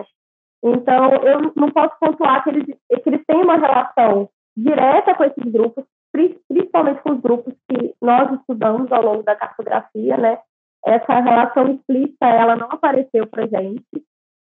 Então, 0.63 1.11
eu 1.23 1.53
não 1.57 1.71
posso 1.71 1.95
pontuar 1.99 2.43
que 2.43 2.51
eles, 2.51 2.65
que 2.67 3.09
eles 3.09 3.25
têm 3.27 3.43
uma 3.43 3.57
relação 3.57 4.29
direta 4.57 5.15
com 5.15 5.25
esses 5.25 5.53
grupos, 5.53 5.85
principalmente 6.13 7.03
com 7.03 7.13
os 7.13 7.21
grupos 7.21 7.55
que 7.69 7.95
nós 8.01 8.33
estudamos 8.33 8.91
ao 8.93 9.03
longo 9.03 9.23
da 9.23 9.37
cartografia, 9.37 10.17
né? 10.17 10.39
Essa 10.85 11.21
relação 11.21 11.73
explícita, 11.73 12.27
ela 12.27 12.57
não 12.57 12.69
apareceu 12.71 13.27
para 13.27 13.47
gente, 13.47 13.85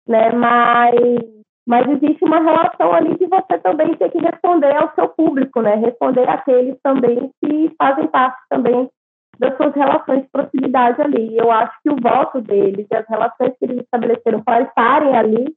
né? 0.08 0.32
Mas, 0.32 0.96
mas 1.66 1.88
existe 1.90 2.24
uma 2.24 2.40
relação 2.40 2.94
ali 2.94 3.18
que 3.18 3.28
você 3.28 3.58
também 3.60 3.96
tem 3.96 4.10
que 4.10 4.20
responder 4.20 4.76
ao 4.76 4.94
seu 4.96 5.10
público, 5.10 5.62
né? 5.62 5.76
Responder 5.76 6.30
àqueles 6.30 6.78
também 6.82 7.32
que 7.44 7.74
fazem 7.78 8.08
parte 8.08 8.38
também 8.50 8.90
das 9.40 9.58
suas 9.58 9.74
relações 9.74 10.24
de 10.24 10.30
proximidade 10.30 11.02
ali. 11.02 11.38
Eu 11.38 11.52
acho 11.52 11.74
que 11.82 11.90
o 11.90 11.96
voto 12.02 12.42
deles 12.42 12.88
e 12.90 12.96
as 12.96 13.08
relações 13.08 13.54
que 13.58 13.66
eles 13.66 13.82
estabeleceram 13.82 14.42
para 14.44 14.62
estarem 14.62 15.16
ali 15.18 15.56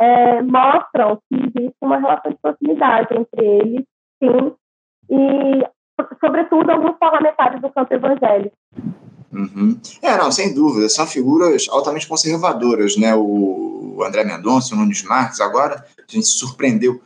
é, 0.00 0.42
mostram 0.42 1.18
que 1.28 1.36
existe 1.36 1.76
uma 1.80 1.98
relação 1.98 2.32
de 2.32 2.38
proximidade 2.38 3.14
entre 3.14 3.44
eles, 3.44 3.84
sim, 4.22 4.54
e, 5.10 5.66
sobretudo, 6.20 6.70
alguns 6.70 6.96
parlamentares 6.98 7.60
do 7.60 7.70
campo 7.70 7.94
evangélico. 7.94 8.56
Uhum. 9.34 9.78
É, 10.00 10.16
não, 10.16 10.30
sem 10.30 10.54
dúvida, 10.54 10.88
são 10.88 11.06
figuras 11.06 11.66
altamente 11.68 12.06
conservadoras, 12.06 12.96
né? 12.96 13.14
O 13.16 14.02
André 14.06 14.24
Mendonça, 14.24 14.74
o 14.74 14.78
Nunes 14.78 15.02
Marques, 15.02 15.40
agora 15.40 15.84
a 15.98 16.12
gente 16.12 16.26
se 16.26 16.34
surpreendeu 16.34 17.00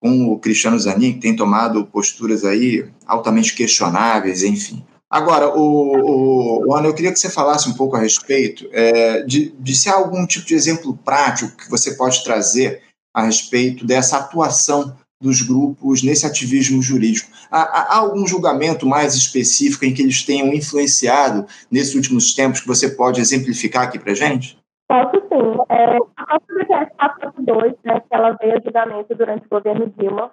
com 0.00 0.32
o 0.32 0.38
Cristiano 0.38 0.78
Zanin, 0.78 1.14
que 1.14 1.20
tem 1.20 1.36
tomado 1.36 1.86
posturas 1.86 2.44
aí 2.44 2.88
altamente 3.06 3.54
questionáveis, 3.54 4.42
enfim. 4.42 4.84
Agora, 5.10 5.48
o, 5.56 6.66
o, 6.66 6.74
Ana, 6.74 6.88
eu 6.88 6.94
queria 6.94 7.12
que 7.12 7.18
você 7.18 7.30
falasse 7.30 7.68
um 7.68 7.74
pouco 7.74 7.96
a 7.96 8.00
respeito 8.00 8.68
é, 8.72 9.22
de, 9.22 9.54
de 9.58 9.74
se 9.74 9.88
há 9.88 9.94
algum 9.94 10.26
tipo 10.26 10.44
de 10.44 10.54
exemplo 10.54 10.98
prático 11.04 11.56
que 11.56 11.70
você 11.70 11.94
pode 11.94 12.24
trazer 12.24 12.82
a 13.14 13.22
respeito 13.22 13.86
dessa 13.86 14.18
atuação 14.18 14.96
dos 15.24 15.40
grupos 15.40 16.02
nesse 16.02 16.26
ativismo 16.26 16.82
jurídico. 16.82 17.30
Há, 17.50 17.94
há, 17.94 17.98
algum 17.98 18.26
julgamento 18.26 18.86
mais 18.86 19.14
específico 19.14 19.84
em 19.84 19.94
que 19.94 20.02
eles 20.02 20.22
tenham 20.22 20.52
influenciado 20.52 21.46
nesses 21.70 21.94
últimos 21.94 22.34
tempos 22.34 22.60
que 22.60 22.68
você 22.68 22.94
pode 22.94 23.20
exemplificar 23.20 23.84
aqui 23.84 23.98
para 23.98 24.14
gente? 24.14 24.58
Posso 24.86 25.16
sim. 25.16 25.64
É, 25.70 25.96
a 26.16 26.38
PGS 26.40 26.90
442, 26.98 27.72
né, 27.84 28.00
que 28.00 28.14
ela 28.14 28.36
veio 28.38 28.58
a 28.58 28.60
julgamento 28.60 29.14
durante 29.14 29.46
o 29.46 29.48
governo 29.48 29.92
Dilma, 29.98 30.30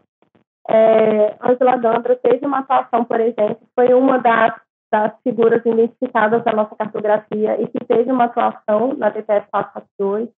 é, 0.70 1.36
Angela 1.42 1.78
Gandra 1.78 2.16
teve 2.18 2.46
uma 2.46 2.60
atuação, 2.60 3.06
por 3.06 3.20
exemplo, 3.20 3.60
foi 3.74 3.94
uma 3.94 4.18
das, 4.18 4.54
das 4.92 5.14
figuras 5.24 5.66
identificadas 5.66 6.44
da 6.44 6.52
nossa 6.52 6.76
cartografia 6.76 7.62
e 7.62 7.68
que 7.68 7.86
teve 7.86 8.12
uma 8.12 8.26
atuação 8.26 8.94
na 8.96 9.10
DPF 9.10 9.48
442 9.50 10.30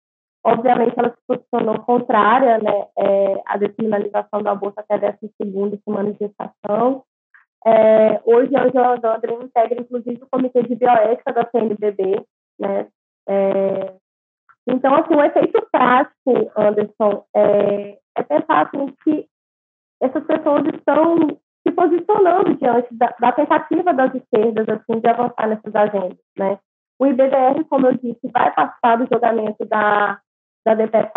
Obviamente, 0.44 0.94
ela 0.96 1.11
se 1.11 1.18
posicionou 1.26 1.78
contrária 1.80 2.58
né, 2.58 2.87
é, 2.99 3.42
à 3.46 3.56
descriminalização 3.56 4.42
do 4.42 4.49
aborto 4.49 4.80
até 4.80 4.94
a 4.94 5.16
12 5.40 5.80
semana 5.84 6.12
de 6.12 6.18
gestação. 6.18 7.04
É, 7.64 8.20
hoje, 8.25 8.54
a 8.56 8.64
Angela 8.64 8.96
Dandre 8.96 9.34
integra, 9.34 9.80
inclusive, 9.80 10.20
o 10.22 10.28
Comitê 10.28 10.62
de 10.64 10.75
Bioética 10.75 11.32
da 11.32 11.49
CNBB. 11.49 12.25
Né? 12.58 12.88
É, 13.28 13.94
então, 14.66 14.94
assim, 14.96 15.14
o 15.14 15.22
efeito 15.22 15.64
prático, 15.70 16.50
Anderson, 16.56 17.25
é, 17.34 17.99
é 18.16 18.22
pensar 18.25 18.66
assim, 18.66 18.87
que 19.04 19.26
essas 20.00 20.25
pessoas 20.25 20.64
estão 20.75 21.38
se 21.66 21.72
posicionando 21.72 22.54
diante 22.54 22.92
da, 22.92 23.14
da, 23.20 23.30
tentativa 23.30 23.94
das 23.94 24.12
esquerdas 24.14 24.68
assim, 24.68 24.99
de 24.99 25.08
avançar 25.08 25.49
nessas 25.49 25.75
agendas. 25.75 26.18
Né? 26.37 26.58
O 26.99 27.06
IBDR, 27.06 27.64
como 27.68 27.87
eu 27.87 27.92
disse, 27.94 28.28
vai 28.32 28.52
participar 28.52 28.96
do 28.96 29.06
julgamento 29.06 29.64
da 29.64 30.20
da 30.64 30.75
DPF 30.75 31.11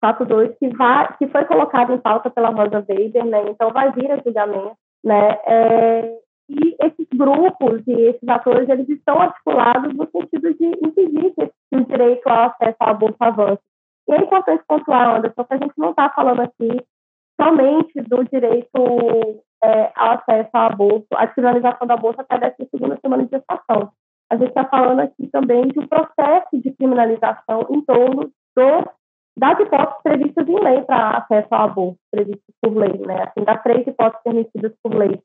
42, 0.00 0.56
que, 0.58 0.68
vai, 0.70 1.16
que 1.16 1.28
foi 1.28 1.44
colocado 1.44 1.92
em 1.92 1.98
pauta 1.98 2.30
pela 2.30 2.50
Rosa 2.50 2.84
Weber, 2.88 3.24
né? 3.24 3.44
então 3.48 3.70
vai 3.70 3.92
vir 3.92 4.10
a 4.10 4.16
julgamento. 4.16 4.76
Né? 5.04 5.38
É, 5.46 6.18
e 6.48 6.76
esses 6.80 7.06
grupos 7.14 7.82
e 7.86 7.92
esses 7.92 8.28
atores, 8.28 8.68
eles 8.68 8.88
estão 8.88 9.20
articulados 9.20 9.94
no 9.94 10.08
sentido 10.10 10.54
de 10.54 10.66
impedir 10.66 11.34
que 11.34 11.76
o 11.76 11.84
direito 11.84 12.26
ao 12.28 12.50
acesso 12.50 12.76
ao 12.80 12.90
aborto 12.90 13.16
avance. 13.20 13.62
E 14.08 14.12
é 14.12 14.18
importante 14.18 14.62
pontuar, 14.66 15.16
Anderson, 15.16 15.44
que 15.44 15.54
a 15.54 15.58
gente 15.58 15.74
não 15.76 15.90
está 15.90 16.08
falando 16.10 16.40
aqui 16.40 16.68
somente 17.40 18.00
do 18.02 18.24
direito 18.24 19.42
é, 19.62 19.92
ao 19.96 20.12
acesso 20.12 20.50
ao 20.52 20.72
aborto, 20.72 21.06
a 21.14 21.26
criminalização 21.26 21.86
do 21.86 21.92
aborto 21.92 22.24
até 22.28 22.46
a 22.46 22.68
segunda 22.70 22.98
semana 23.00 23.24
de 23.24 23.30
gestação. 23.30 23.90
A 24.30 24.36
gente 24.36 24.48
está 24.48 24.64
falando 24.64 25.00
aqui 25.00 25.26
também 25.28 25.68
de 25.68 25.78
um 25.78 25.86
processo 25.86 26.60
de 26.60 26.72
criminalização 26.72 27.66
em 27.70 27.80
torno 27.82 28.30
do, 28.56 28.90
das 29.36 29.60
hipóteses 29.60 30.02
previstas 30.02 30.48
em 30.48 30.58
lei 30.58 30.82
para 30.82 31.18
acesso 31.18 31.48
ao 31.50 31.64
aborto, 31.64 31.98
previstas 32.10 32.54
por 32.60 32.74
lei, 32.76 32.98
né? 33.06 33.24
Assim, 33.24 33.44
das 33.44 33.62
três 33.62 33.86
hipóteses 33.86 34.22
permitidas 34.24 34.72
por 34.82 34.94
lei. 34.94 35.20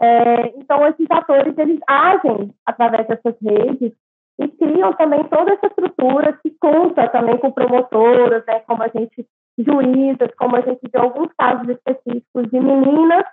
É, 0.00 0.48
então, 0.56 0.86
esses 0.88 1.06
atores, 1.10 1.56
eles 1.56 1.80
agem 1.86 2.50
através 2.66 3.06
dessas 3.06 3.36
redes 3.40 3.92
e 4.40 4.48
criam 4.48 4.92
também 4.94 5.22
toda 5.24 5.52
essa 5.52 5.66
estrutura 5.66 6.32
que 6.42 6.50
conta 6.60 7.08
também 7.08 7.38
com 7.38 7.52
promotoras, 7.52 8.44
né, 8.46 8.60
como 8.60 8.82
a 8.82 8.88
gente, 8.88 9.26
juízas, 9.56 10.34
como 10.36 10.56
a 10.56 10.60
gente 10.62 10.80
vê 10.92 10.98
alguns 10.98 11.32
casos 11.38 11.68
específicos 11.68 12.50
de 12.50 12.58
meninas 12.58 13.24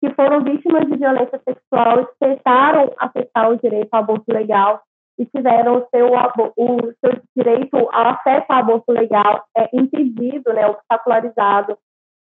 que 0.00 0.12
foram 0.14 0.42
vítimas 0.42 0.86
de 0.86 0.98
violência 0.98 1.40
sexual 1.48 2.00
e 2.02 2.26
tentaram 2.26 2.92
acessar 2.98 3.50
o 3.50 3.56
direito 3.56 3.88
ao 3.92 4.00
aborto 4.00 4.30
legal 4.30 4.82
e 5.18 5.26
tiveram 5.26 5.78
o 5.78 5.86
seu, 5.90 6.08
o 6.56 6.78
seu 7.00 7.20
direito 7.36 7.76
ao 7.76 8.08
acesso 8.08 8.46
ao 8.48 8.58
aborto 8.58 8.92
legal 8.92 9.44
é, 9.56 9.68
impedido, 9.72 10.52
né, 10.52 10.66
obstacularizado. 10.66 11.76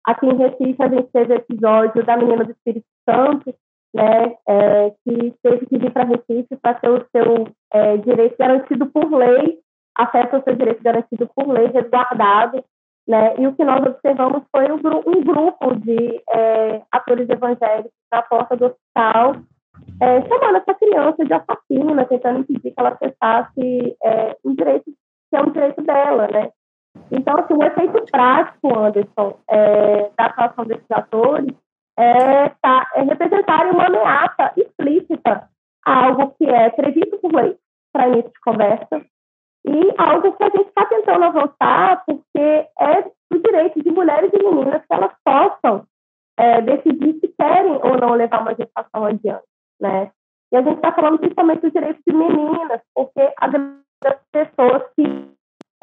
Aqui 0.05 0.25
em 0.25 0.38
Recife, 0.38 0.81
a 0.81 0.88
gente 0.88 1.11
teve 1.11 1.35
episódio 1.35 2.03
da 2.03 2.17
menina 2.17 2.43
do 2.43 2.51
Espírito 2.51 2.88
Santo, 3.07 3.53
né, 3.93 4.35
é, 4.47 4.89
que 5.03 5.33
teve 5.43 5.65
que 5.67 5.77
vir 5.77 5.91
para 5.91 6.05
Recife 6.05 6.55
para 6.61 6.73
ter 6.75 6.89
o 6.89 7.05
seu 7.11 7.47
é, 7.73 7.97
direito 7.97 8.35
garantido 8.38 8.88
por 8.88 9.13
lei, 9.13 9.59
acesso 9.95 10.38
ao 10.38 10.43
seu 10.43 10.55
direito 10.55 10.81
garantido 10.81 11.29
por 11.35 11.47
lei, 11.47 11.67
resguardado. 11.67 12.63
Né? 13.07 13.35
E 13.39 13.47
o 13.47 13.55
que 13.55 13.63
nós 13.63 13.85
observamos 13.85 14.43
foi 14.51 14.71
um, 14.71 14.77
um 14.77 15.23
grupo 15.23 15.75
de 15.75 16.21
é, 16.29 16.81
atores 16.91 17.27
evangélicos 17.29 17.91
na 18.11 18.21
porta 18.21 18.55
do 18.55 18.65
hospital, 18.67 19.35
é, 20.01 20.21
chamando 20.27 20.57
essa 20.57 20.73
criança 20.73 21.23
de 21.23 21.33
assassina, 21.33 22.05
tentando 22.05 22.39
impedir 22.39 22.71
que 22.71 22.73
ela 22.77 22.89
acessasse 22.89 23.97
é, 24.03 24.38
um 24.43 24.55
direito 24.55 24.85
que 24.85 25.38
é 25.38 25.41
um 25.41 25.51
direito 25.51 25.81
dela, 25.81 26.27
né? 26.27 26.51
Então, 27.09 27.38
assim, 27.38 27.53
o 27.53 27.63
efeito 27.63 28.03
prático, 28.11 28.77
Anderson, 28.77 29.39
é, 29.50 30.09
da 30.17 30.25
atuação 30.25 30.65
desses 30.65 30.91
atores 30.91 31.55
é, 31.97 32.50
tá, 32.61 32.88
é 32.95 33.01
representar 33.03 33.65
uma 33.67 33.85
ameaça 33.85 34.51
explícita 34.57 35.50
a 35.85 36.05
algo 36.05 36.35
que 36.38 36.45
é 36.45 36.69
previsto 36.69 37.17
por 37.19 37.33
lei 37.33 37.55
para 37.93 38.07
início 38.09 38.31
de 38.31 38.39
conversa 38.41 39.05
e 39.65 39.93
algo 39.97 40.33
que 40.33 40.43
a 40.43 40.50
gente 40.50 40.67
está 40.67 40.85
tentando 40.85 41.25
avançar 41.25 42.03
porque 42.05 42.39
é 42.39 43.11
o 43.33 43.38
direito 43.38 43.81
de 43.81 43.91
mulheres 43.91 44.31
e 44.33 44.43
meninas 44.43 44.81
que 44.81 44.93
elas 44.93 45.13
possam 45.23 45.85
é, 46.38 46.61
decidir 46.61 47.19
se 47.19 47.27
querem 47.38 47.73
ou 47.83 47.97
não 48.00 48.13
levar 48.13 48.41
uma 48.41 48.55
gestação 48.55 49.05
adiante, 49.05 49.45
né? 49.81 50.11
E 50.51 50.57
a 50.57 50.61
gente 50.61 50.75
está 50.75 50.91
falando 50.93 51.17
principalmente 51.17 51.61
dos 51.61 51.73
direitos 51.73 52.01
de 52.05 52.13
meninas, 52.13 52.81
porque 52.93 53.33
as 53.38 53.51
pessoas 54.31 54.83
que 54.95 55.31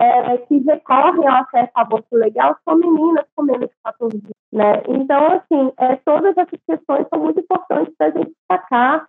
é, 0.00 0.38
que 0.38 0.58
recorrem 0.58 1.26
ao 1.26 1.42
acesso 1.42 1.70
ao 1.74 1.82
aborto 1.82 2.16
legal 2.16 2.56
são 2.64 2.76
meninas 2.76 3.26
com 3.34 3.42
menos 3.42 3.68
de 3.68 3.76
14 3.84 4.16
anos, 4.16 4.30
né? 4.52 4.82
Então, 4.86 5.26
assim, 5.26 5.72
é, 5.76 5.96
todas 5.96 6.36
essas 6.36 6.60
questões 6.64 7.08
são 7.08 7.20
muito 7.20 7.40
importantes 7.40 7.92
para 7.96 8.06
a 8.06 8.10
gente 8.10 8.30
destacar, 8.30 9.08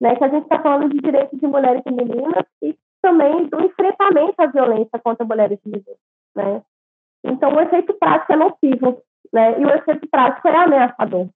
né? 0.00 0.16
Que 0.16 0.24
a 0.24 0.28
gente 0.28 0.44
está 0.44 0.58
falando 0.62 0.88
de 0.88 0.98
direitos 0.98 1.38
de 1.38 1.46
mulheres 1.46 1.82
e 1.84 1.90
meninas 1.90 2.46
e 2.62 2.74
também 3.02 3.46
do 3.48 3.60
enfrentamento 3.60 4.34
à 4.38 4.46
violência 4.46 4.98
contra 5.04 5.26
mulheres 5.26 5.58
e 5.64 5.68
meninas, 5.68 5.98
né? 6.34 6.62
Então, 7.22 7.54
o 7.54 7.60
efeito 7.60 7.92
prático 7.94 8.32
é 8.32 8.36
nocivo, 8.36 9.02
né? 9.30 9.60
E 9.60 9.64
o 9.66 9.70
efeito 9.70 10.08
prático 10.08 10.48
é 10.48 10.56
ameaçador, 10.56 11.28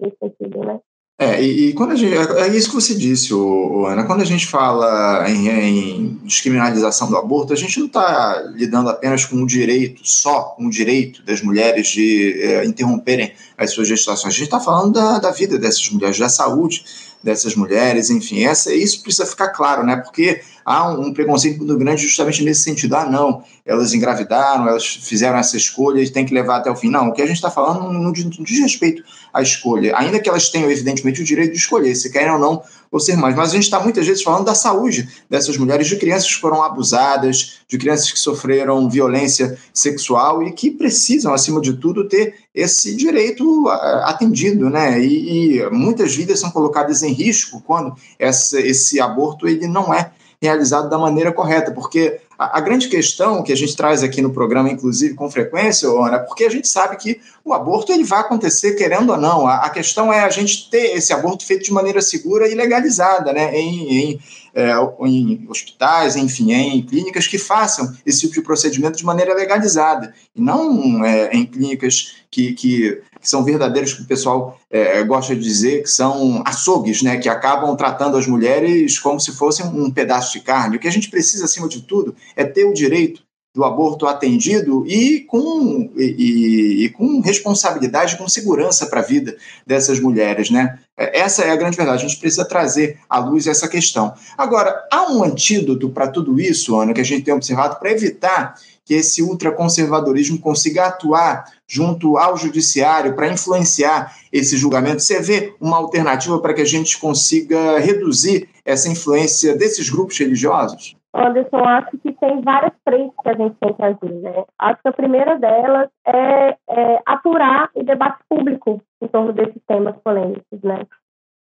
nesse 0.00 0.16
sentido, 0.16 0.64
né? 0.64 0.80
É, 1.22 1.38
e, 1.44 1.68
e, 1.68 1.72
quando 1.74 1.90
a 1.92 1.94
gente, 1.94 2.14
é, 2.14 2.46
é 2.46 2.48
isso 2.48 2.70
que 2.70 2.74
você 2.74 2.94
disse, 2.94 3.34
o, 3.34 3.84
Ana, 3.84 4.04
quando 4.04 4.22
a 4.22 4.24
gente 4.24 4.46
fala 4.46 5.28
em, 5.28 5.48
em 5.50 6.20
descriminalização 6.24 7.10
do 7.10 7.16
aborto, 7.18 7.52
a 7.52 7.56
gente 7.56 7.78
não 7.78 7.88
está 7.88 8.42
lidando 8.54 8.88
apenas 8.88 9.26
com 9.26 9.36
o 9.36 9.46
direito, 9.46 10.00
só 10.02 10.54
com 10.56 10.64
o 10.64 10.70
direito 10.70 11.22
das 11.22 11.42
mulheres 11.42 11.88
de 11.88 12.40
é, 12.42 12.64
interromperem 12.64 13.34
as 13.58 13.70
suas 13.70 13.86
gestações, 13.86 14.32
a 14.32 14.36
gente 14.38 14.46
está 14.46 14.60
falando 14.60 14.94
da, 14.94 15.18
da 15.18 15.30
vida 15.30 15.58
dessas 15.58 15.90
mulheres, 15.90 16.18
da 16.18 16.30
saúde 16.30 16.82
dessas 17.22 17.54
mulheres, 17.54 18.08
enfim, 18.08 18.44
essa, 18.44 18.72
isso 18.72 19.02
precisa 19.02 19.26
ficar 19.26 19.48
claro, 19.48 19.84
né, 19.84 19.96
porque 19.96 20.40
há 20.64 20.88
um, 20.88 21.12
preconceito 21.12 21.58
muito 21.58 21.76
grande 21.76 22.02
justamente 22.02 22.42
nesse 22.44 22.62
sentido. 22.62 22.94
Ah, 22.96 23.06
não, 23.06 23.42
elas 23.64 23.94
engravidaram, 23.94 24.68
elas 24.68 24.86
fizeram 24.86 25.38
essa 25.38 25.56
escolha 25.56 26.02
e 26.02 26.10
tem 26.10 26.24
que 26.24 26.34
levar 26.34 26.56
até 26.56 26.70
o 26.70 26.76
fim. 26.76 26.90
Não, 26.90 27.08
o 27.08 27.12
que 27.12 27.22
a 27.22 27.26
gente 27.26 27.36
está 27.36 27.50
falando 27.50 27.92
não, 27.92 28.12
diz, 28.12 28.24
não 28.24 28.44
diz 28.44 28.60
respeito 28.60 29.02
à 29.32 29.42
escolha, 29.42 29.96
ainda 29.96 30.18
que 30.18 30.28
elas 30.28 30.48
tenham, 30.48 30.70
evidentemente, 30.70 31.20
o 31.20 31.24
direito 31.24 31.52
de 31.52 31.58
escolher 31.58 31.94
se 31.94 32.10
querem 32.10 32.32
ou 32.32 32.38
não 32.38 32.62
ou 32.90 32.98
ser 32.98 33.16
mães. 33.16 33.36
Mas 33.36 33.50
a 33.50 33.54
gente 33.54 33.64
está 33.64 33.78
muitas 33.80 34.06
vezes 34.06 34.22
falando 34.22 34.44
da 34.44 34.54
saúde 34.54 35.08
dessas 35.28 35.56
mulheres, 35.56 35.86
de 35.86 35.96
crianças 35.96 36.34
que 36.34 36.40
foram 36.40 36.62
abusadas, 36.62 37.60
de 37.68 37.78
crianças 37.78 38.10
que 38.10 38.18
sofreram 38.18 38.88
violência 38.88 39.56
sexual 39.72 40.42
e 40.42 40.52
que 40.52 40.70
precisam, 40.70 41.32
acima 41.32 41.60
de 41.60 41.74
tudo, 41.74 42.08
ter 42.08 42.34
esse 42.54 42.96
direito 42.96 43.68
atendido, 44.04 44.68
né? 44.68 45.00
E, 45.00 45.58
e 45.58 45.70
muitas 45.70 46.14
vidas 46.14 46.40
são 46.40 46.50
colocadas 46.50 47.02
em 47.02 47.12
risco 47.12 47.62
quando 47.64 47.94
essa, 48.18 48.60
esse 48.60 49.00
aborto 49.00 49.46
ele 49.46 49.68
não 49.68 49.94
é 49.94 50.10
realizado 50.42 50.88
da 50.88 50.98
maneira 50.98 51.30
correta, 51.32 51.70
porque 51.70 52.18
a, 52.38 52.56
a, 52.56 52.60
grande 52.62 52.88
questão 52.88 53.42
que 53.42 53.52
a 53.52 53.56
gente 53.56 53.76
traz 53.76 54.02
aqui 54.02 54.22
no 54.22 54.32
programa, 54.32 54.70
inclusive 54.70 55.14
com 55.14 55.30
frequência, 55.30 55.86
Ana, 55.86 56.16
é 56.16 56.18
porque 56.20 56.44
a 56.44 56.48
gente 56.48 56.66
sabe 56.66 56.96
que 56.96 57.20
o 57.44 57.52
aborto 57.52 57.92
ele 57.92 58.04
vai 58.04 58.20
acontecer 58.20 58.74
querendo 58.74 59.10
ou 59.10 59.18
não. 59.18 59.46
A, 59.46 59.66
a 59.66 59.70
questão 59.70 60.10
é 60.10 60.20
a 60.20 60.30
gente 60.30 60.70
ter 60.70 60.96
esse 60.96 61.12
aborto 61.12 61.44
feito 61.44 61.64
de 61.64 61.72
maneira 61.72 62.00
segura 62.00 62.48
e 62.48 62.54
legalizada, 62.54 63.34
né, 63.34 63.54
em, 63.54 63.92
em, 63.92 64.20
é, 64.54 64.72
em 65.04 65.46
hospitais, 65.46 66.16
enfim, 66.16 66.52
em 66.52 66.82
clínicas 66.82 67.26
que 67.26 67.36
façam 67.36 67.94
esse 68.06 68.20
tipo 68.20 68.32
de 68.32 68.42
procedimento 68.42 68.96
de 68.96 69.04
maneira 69.04 69.34
legalizada, 69.34 70.14
e 70.34 70.40
não 70.40 71.04
é, 71.04 71.30
em 71.32 71.44
clínicas 71.44 72.14
que, 72.30 72.54
que 72.54 73.02
que 73.20 73.28
são 73.28 73.44
verdadeiros, 73.44 73.92
que 73.92 74.02
o 74.02 74.06
pessoal 74.06 74.58
é, 74.70 75.02
gosta 75.04 75.34
de 75.34 75.42
dizer, 75.42 75.82
que 75.82 75.90
são 75.90 76.42
açougues, 76.44 77.02
né, 77.02 77.18
que 77.18 77.28
acabam 77.28 77.76
tratando 77.76 78.16
as 78.16 78.26
mulheres 78.26 78.98
como 78.98 79.20
se 79.20 79.32
fossem 79.32 79.66
um 79.66 79.90
pedaço 79.90 80.32
de 80.32 80.40
carne. 80.40 80.76
O 80.76 80.80
que 80.80 80.88
a 80.88 80.92
gente 80.92 81.10
precisa, 81.10 81.44
acima 81.44 81.68
de 81.68 81.82
tudo, 81.82 82.14
é 82.34 82.44
ter 82.44 82.64
o 82.64 82.72
direito 82.72 83.22
do 83.52 83.64
aborto 83.64 84.06
atendido 84.06 84.86
e 84.86 85.20
com, 85.20 85.90
e, 85.96 86.84
e 86.84 86.88
com 86.90 87.20
responsabilidade, 87.20 88.16
com 88.16 88.28
segurança 88.28 88.86
para 88.86 89.00
a 89.00 89.04
vida 89.04 89.36
dessas 89.66 89.98
mulheres, 89.98 90.50
né? 90.50 90.78
É, 90.96 91.20
essa 91.20 91.42
é 91.42 91.50
a 91.50 91.56
grande 91.56 91.76
verdade. 91.76 92.04
A 92.04 92.08
gente 92.08 92.20
precisa 92.20 92.44
trazer 92.44 92.98
à 93.08 93.18
luz 93.18 93.46
essa 93.46 93.66
questão. 93.66 94.14
Agora, 94.38 94.86
há 94.92 95.10
um 95.10 95.24
antídoto 95.24 95.90
para 95.90 96.06
tudo 96.06 96.38
isso, 96.40 96.78
Ana, 96.78 96.94
que 96.94 97.00
a 97.00 97.04
gente 97.04 97.24
tem 97.24 97.34
observado 97.34 97.76
para 97.80 97.90
evitar 97.90 98.54
que 98.84 98.94
esse 98.94 99.22
ultraconservadorismo 99.22 100.40
consiga 100.40 100.86
atuar 100.86 101.44
junto 101.68 102.16
ao 102.16 102.36
judiciário 102.36 103.14
para 103.14 103.28
influenciar 103.28 104.14
esse 104.32 104.56
julgamento? 104.56 105.00
Você 105.00 105.20
vê 105.20 105.54
uma 105.60 105.76
alternativa 105.76 106.40
para 106.40 106.54
que 106.54 106.62
a 106.62 106.66
gente 106.66 106.98
consiga 106.98 107.78
reduzir 107.78 108.48
essa 108.64 108.88
influência 108.88 109.56
desses 109.56 109.88
grupos 109.88 110.18
religiosos? 110.18 110.96
Anderson, 111.12 111.64
acho 111.64 111.98
que 111.98 112.12
tem 112.12 112.40
várias 112.40 112.72
frentes 112.84 113.16
que 113.20 113.28
a 113.28 113.34
gente 113.34 113.56
tem 113.56 113.74
que 113.74 113.82
agir. 113.82 114.14
Né? 114.20 114.44
Acho 114.58 114.82
que 114.82 114.88
a 114.88 114.92
primeira 114.92 115.36
delas 115.38 115.88
é, 116.06 116.56
é 116.68 117.02
apurar 117.04 117.70
o 117.74 117.82
debate 117.82 118.20
público 118.28 118.80
em 119.02 119.08
torno 119.08 119.32
desses 119.32 119.60
temas 119.66 119.96
polêmicos. 120.04 120.62
Né? 120.62 120.86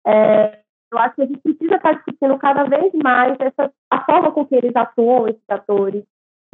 É, 0.07 0.59
eu 0.93 0.99
acho 0.99 1.17
que 1.17 1.23
a 1.23 1.27
gente 1.27 1.39
precisa 1.39 1.77
estar 1.77 1.93
discutindo 1.95 2.39
cada 2.39 2.65
vez 2.65 2.93
mais 2.95 3.37
essa, 3.41 3.71
a 3.91 4.05
forma 4.05 4.33
com 4.33 4.45
que 4.45 4.55
eles 4.57 4.75
atuam, 4.75 5.29
esses 5.29 5.49
atores, 5.49 6.05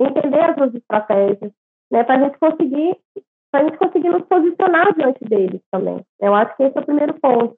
entender 0.05 0.41
as 0.41 0.55
suas 0.55 0.75
estratégias, 0.75 1.53
né, 1.91 2.05
para 2.05 2.17
a 2.17 2.25
gente 2.25 2.39
conseguir 2.39 2.97
para 3.51 3.63
a 3.63 3.65
gente 3.65 3.79
conseguir 3.79 4.11
nos 4.11 4.23
posicionar 4.27 4.95
diante 4.95 5.25
deles 5.25 5.61
também. 5.73 6.05
Eu 6.21 6.33
acho 6.37 6.57
que 6.57 6.63
esse 6.63 6.79
é 6.79 6.81
o 6.81 6.85
primeiro 6.85 7.15
ponto. 7.15 7.57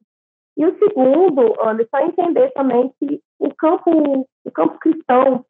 E 0.57 0.65
o 0.65 0.79
segundo, 0.79 1.55
Anderson, 1.63 1.97
é 1.99 2.05
entender 2.07 2.51
também 2.53 2.91
que 2.99 3.21
o 3.39 3.55
campo, 3.55 4.27
o 4.45 4.51
campo 4.51 4.79
cristão, 4.79 5.45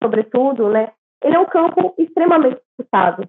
sobretudo, 0.00 0.68
né, 0.68 0.92
ele 1.22 1.34
é 1.34 1.38
um 1.40 1.46
campo 1.46 1.94
extremamente 1.98 2.60
disputado, 2.60 3.28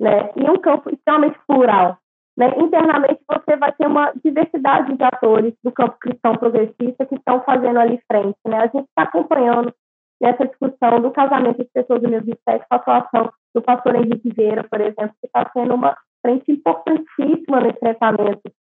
né, 0.00 0.32
e 0.34 0.50
um 0.50 0.58
campo 0.58 0.90
extremamente 0.90 1.38
plural. 1.46 1.96
Né. 2.36 2.48
Internamente, 2.56 3.20
você 3.28 3.56
vai 3.56 3.72
ter 3.72 3.86
uma 3.86 4.12
diversidade 4.24 4.96
de 4.96 5.04
atores 5.04 5.54
do 5.62 5.70
campo 5.70 5.98
cristão 6.00 6.36
progressista 6.36 7.04
que 7.04 7.14
estão 7.14 7.42
fazendo 7.42 7.78
ali 7.78 8.00
frente. 8.10 8.38
Né. 8.46 8.56
A 8.56 8.66
gente 8.66 8.88
está 8.88 9.02
acompanhando 9.02 9.74
nessa 10.20 10.46
discussão 10.46 11.00
do 11.00 11.10
casamento 11.10 11.58
de 11.58 11.70
pessoas 11.72 12.02
do 12.02 12.08
mesmo 12.08 12.36
sexo, 12.48 12.66
a 12.70 12.76
atuação 12.76 13.32
do 13.54 13.62
pastor 13.62 13.96
Henrique 13.96 14.30
Vieira, 14.30 14.64
por 14.64 14.80
exemplo, 14.80 15.14
que 15.20 15.26
está 15.26 15.50
sendo 15.52 15.74
uma 15.74 15.96
frente 16.22 16.52
importantíssima 16.52 17.60
no 17.60 17.68
enfrentamento 17.68 18.52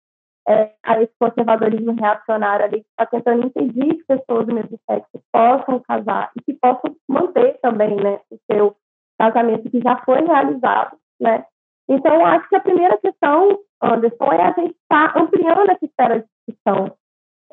é, 0.49 0.73
a 0.83 1.03
esse 1.03 1.12
conservadorismo 1.18 1.94
reacionário 1.94 2.64
ali, 2.64 2.81
que 2.81 2.88
está 2.90 3.07
tentando 3.07 3.47
impedir 3.47 3.97
que 3.97 4.05
pessoas 4.05 4.47
do 4.47 4.55
mesmo 4.55 4.79
sexo 4.88 5.21
possam 5.33 5.81
casar 5.81 6.31
e 6.37 6.42
que 6.42 6.55
possam 6.55 6.94
manter 7.09 7.59
também 7.61 7.97
né, 7.97 8.21
o 8.31 8.38
seu 8.51 8.77
casamento 9.18 9.68
que 9.71 9.81
já 9.81 9.97
foi 10.05 10.25
realizado. 10.25 10.97
Né? 11.21 11.44
Então, 11.88 12.25
acho 12.25 12.49
que 12.49 12.57
a 12.57 12.61
primeira 12.61 12.97
questão, 12.99 13.59
Anderson, 13.83 14.33
é 14.33 14.42
a 14.42 14.53
gente 14.53 14.77
estar 14.83 15.12
tá 15.12 15.21
ampliando 15.21 15.71
essa 15.71 15.85
esfera 15.85 16.21
de 16.21 16.27
discussão. 16.47 16.97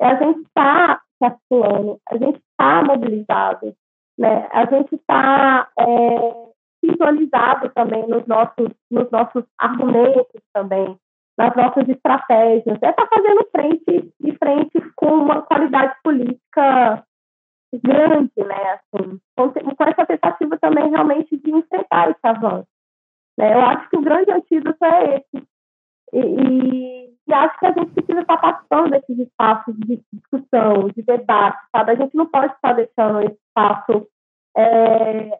É 0.00 0.06
a 0.06 0.14
gente 0.14 0.40
estar 0.40 1.02
tá 1.18 1.36
se 1.48 2.00
a 2.10 2.16
gente 2.18 2.38
está 2.38 2.82
mobilizado, 2.84 3.74
né? 4.18 4.48
A 4.52 4.64
gente 4.66 4.94
está 4.94 5.68
é, 5.78 6.46
visualizado 6.82 7.70
também 7.70 8.06
nos 8.08 8.26
nossos, 8.26 8.68
nos 8.90 9.10
nossos 9.10 9.44
argumentos 9.58 10.42
também, 10.52 10.98
nas 11.38 11.54
nossas 11.54 11.88
estratégias. 11.88 12.78
É 12.82 12.90
estar 12.90 12.92
tá 12.92 13.08
fazendo 13.08 13.48
frente 13.50 14.14
de 14.20 14.38
frente 14.38 14.80
com 14.96 15.06
uma 15.06 15.42
qualidade 15.42 15.94
política 16.02 17.04
grande, 17.82 18.32
né? 18.36 18.78
Assim, 18.94 19.20
com, 19.36 19.50
com 19.50 19.84
essa 19.84 20.06
tentativa 20.06 20.58
também 20.58 20.90
realmente 20.90 21.36
de 21.36 21.50
enfrentar 21.50 22.10
esse 22.10 22.20
avanço. 22.22 22.68
Né? 23.38 23.52
Eu 23.52 23.60
acho 23.60 23.88
que 23.90 23.96
o 23.96 24.02
grande 24.02 24.32
antídoto 24.32 24.84
é 24.84 25.16
esse. 25.16 25.46
E, 26.12 26.18
e, 26.18 27.05
e, 27.28 27.32
acho 27.32 27.58
que 27.58 27.66
a 27.66 27.72
gente 27.72 27.92
precisa 27.92 28.20
estar 28.20 28.36
participando 28.36 28.90
desses 28.90 29.18
espaços 29.18 29.74
de 29.78 30.00
discussão, 30.12 30.88
de 30.94 31.02
debate, 31.02 31.58
sabe? 31.74 31.92
A 31.92 31.94
gente 31.96 32.16
não 32.16 32.26
pode 32.26 32.52
estar 32.54 32.72
deixando 32.72 33.20
esse 33.20 33.38
espaço 33.48 34.06
é, 34.56 35.38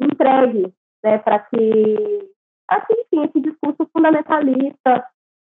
entregue 0.00 0.72
né, 1.02 1.18
para 1.18 1.40
que, 1.40 2.30
assim, 2.68 2.94
enfim, 3.00 3.24
esse 3.24 3.40
discurso 3.40 3.88
fundamentalista, 3.92 5.06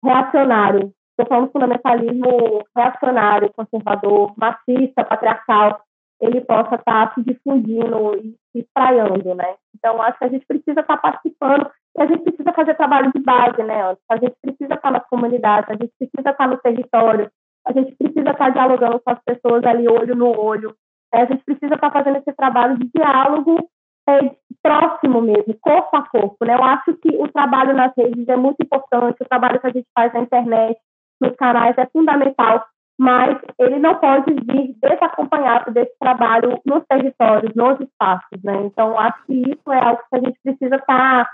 reacionário, 0.03 0.93
estou 1.11 1.27
falando 1.27 1.53
fundamentalismo 1.53 2.65
reacionário, 2.77 3.53
conservador, 3.53 4.33
machista, 4.37 5.05
patriarcal, 5.05 5.81
ele 6.21 6.41
possa 6.41 6.77
estar 6.77 7.13
se 7.15 7.23
difundindo 7.23 8.17
e 8.17 8.37
se 8.53 8.61
espraiando, 8.61 9.35
né? 9.35 9.57
Então, 9.75 10.01
acho 10.01 10.19
que 10.19 10.25
a 10.25 10.29
gente 10.29 10.47
precisa 10.47 10.81
estar 10.81 10.97
participando 10.99 11.71
E 11.97 12.03
a 12.03 12.07
gente 12.07 12.25
precisa 12.25 12.53
fazer 12.53 12.75
trabalho 12.75 13.13
de 13.15 13.21
base, 13.23 13.63
né, 13.63 13.97
A 14.09 14.17
gente 14.17 14.35
precisa 14.43 14.75
estar 14.75 14.91
nas 14.91 15.07
comunidades, 15.09 15.71
a 15.71 15.75
gente 15.75 15.93
precisa 15.99 16.31
estar 16.31 16.49
no 16.49 16.57
território, 16.59 17.31
a 17.67 17.73
gente 17.73 17.95
precisa 17.97 18.31
estar 18.31 18.51
dialogando 18.51 19.01
com 19.01 19.11
as 19.11 19.19
pessoas 19.25 19.65
ali 19.65 19.89
olho 19.89 20.15
no 20.15 20.39
olho. 20.39 20.75
Né? 21.13 21.23
A 21.23 21.25
gente 21.27 21.45
precisa 21.45 21.75
estar 21.75 21.91
fazendo 21.93 22.19
esse 22.19 22.33
trabalho 22.33 22.77
de 22.79 22.91
diálogo 22.95 23.69
é, 24.09 24.37
próximo 24.63 25.21
mesmo, 25.23 25.57
corpo 25.61 25.97
a 25.97 26.03
corpo. 26.09 26.45
Né? 26.45 26.55
Eu 26.55 26.65
acho 26.65 26.95
que 26.95 27.17
o 27.17 27.29
trabalho 27.29 27.75
nas 27.75 27.93
redes 27.97 28.29
é 28.29 28.37
muito 28.37 28.63
importante, 28.63 29.23
o 29.23 29.29
trabalho 29.29 29.61
que 29.61 29.67
a 29.67 29.71
gente 29.71 29.87
faz 29.95 30.13
na 30.13 30.21
internet, 30.21 30.77
nos 31.21 31.37
canais, 31.37 31.79
é 31.79 31.87
fundamental, 31.87 32.67
mas 32.99 33.39
ele 33.59 33.79
não 33.79 33.95
pode 33.97 34.35
vir 34.35 34.75
desacompanhado 34.83 35.73
desse 35.73 35.97
trabalho 35.99 36.61
nos 36.67 36.85
territórios, 36.87 37.55
nos 37.55 37.81
espaços. 37.81 38.43
Né? 38.43 38.65
Então, 38.65 38.99
acho 38.99 39.25
que 39.27 39.35
isso 39.35 39.73
é 39.73 39.79
algo 39.79 40.03
que 40.11 40.17
a 40.17 40.21
gente 40.21 40.39
precisa 40.43 40.77
estar 40.77 41.31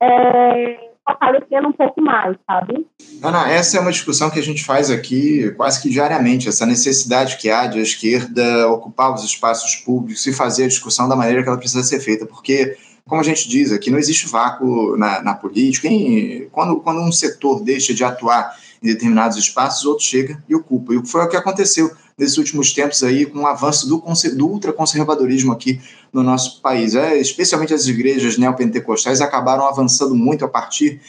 é, 0.00 0.90
fortalecendo 1.06 1.68
um 1.68 1.72
pouco 1.72 2.00
mais, 2.00 2.36
sabe? 2.46 2.86
Ana, 3.22 3.48
essa 3.48 3.76
é 3.76 3.80
uma 3.80 3.92
discussão 3.92 4.28
que 4.28 4.38
a 4.38 4.42
gente 4.42 4.64
faz 4.64 4.90
aqui 4.90 5.50
quase 5.56 5.80
que 5.80 5.88
diariamente, 5.88 6.48
essa 6.48 6.66
necessidade 6.66 7.36
que 7.36 7.48
há 7.48 7.66
de 7.66 7.78
a 7.78 7.82
esquerda 7.82 8.68
ocupar 8.68 9.14
os 9.14 9.24
espaços 9.24 9.76
públicos 9.76 10.26
e 10.26 10.32
fazer 10.32 10.64
a 10.64 10.68
discussão 10.68 11.08
da 11.08 11.16
maneira 11.16 11.42
que 11.42 11.48
ela 11.48 11.58
precisa 11.58 11.84
ser 11.84 12.00
feita, 12.00 12.26
porque, 12.26 12.76
como 13.06 13.20
a 13.20 13.24
gente 13.24 13.48
diz 13.48 13.72
aqui, 13.72 13.90
não 13.90 13.98
existe 13.98 14.26
vácuo 14.28 14.96
na, 14.96 15.22
na 15.22 15.34
política. 15.34 15.86
Em, 15.86 16.48
quando, 16.50 16.80
quando 16.80 17.00
um 17.00 17.12
setor 17.12 17.62
deixa 17.62 17.94
de 17.94 18.02
atuar 18.02 18.56
em 18.82 18.88
determinados 18.88 19.38
espaços, 19.38 19.84
outro 19.84 20.04
chega 20.04 20.42
e 20.48 20.54
ocupa. 20.54 20.92
E 20.92 21.06
foi 21.06 21.22
o 21.22 21.28
que 21.28 21.36
aconteceu 21.36 21.90
nesses 22.18 22.38
últimos 22.38 22.72
tempos 22.72 23.02
aí 23.02 23.26
com 23.26 23.40
o 23.40 23.46
avanço 23.46 23.88
do, 23.88 24.02
do 24.34 24.48
ultraconservadorismo 24.48 25.52
aqui 25.52 25.80
no 26.12 26.22
nosso 26.22 26.60
país. 26.62 26.94
É, 26.94 27.18
especialmente 27.18 27.74
as 27.74 27.86
igrejas 27.86 28.38
neopentecostais 28.38 29.20
acabaram 29.20 29.66
avançando 29.66 30.14
muito 30.14 30.44
a 30.44 30.48
partir 30.48 31.00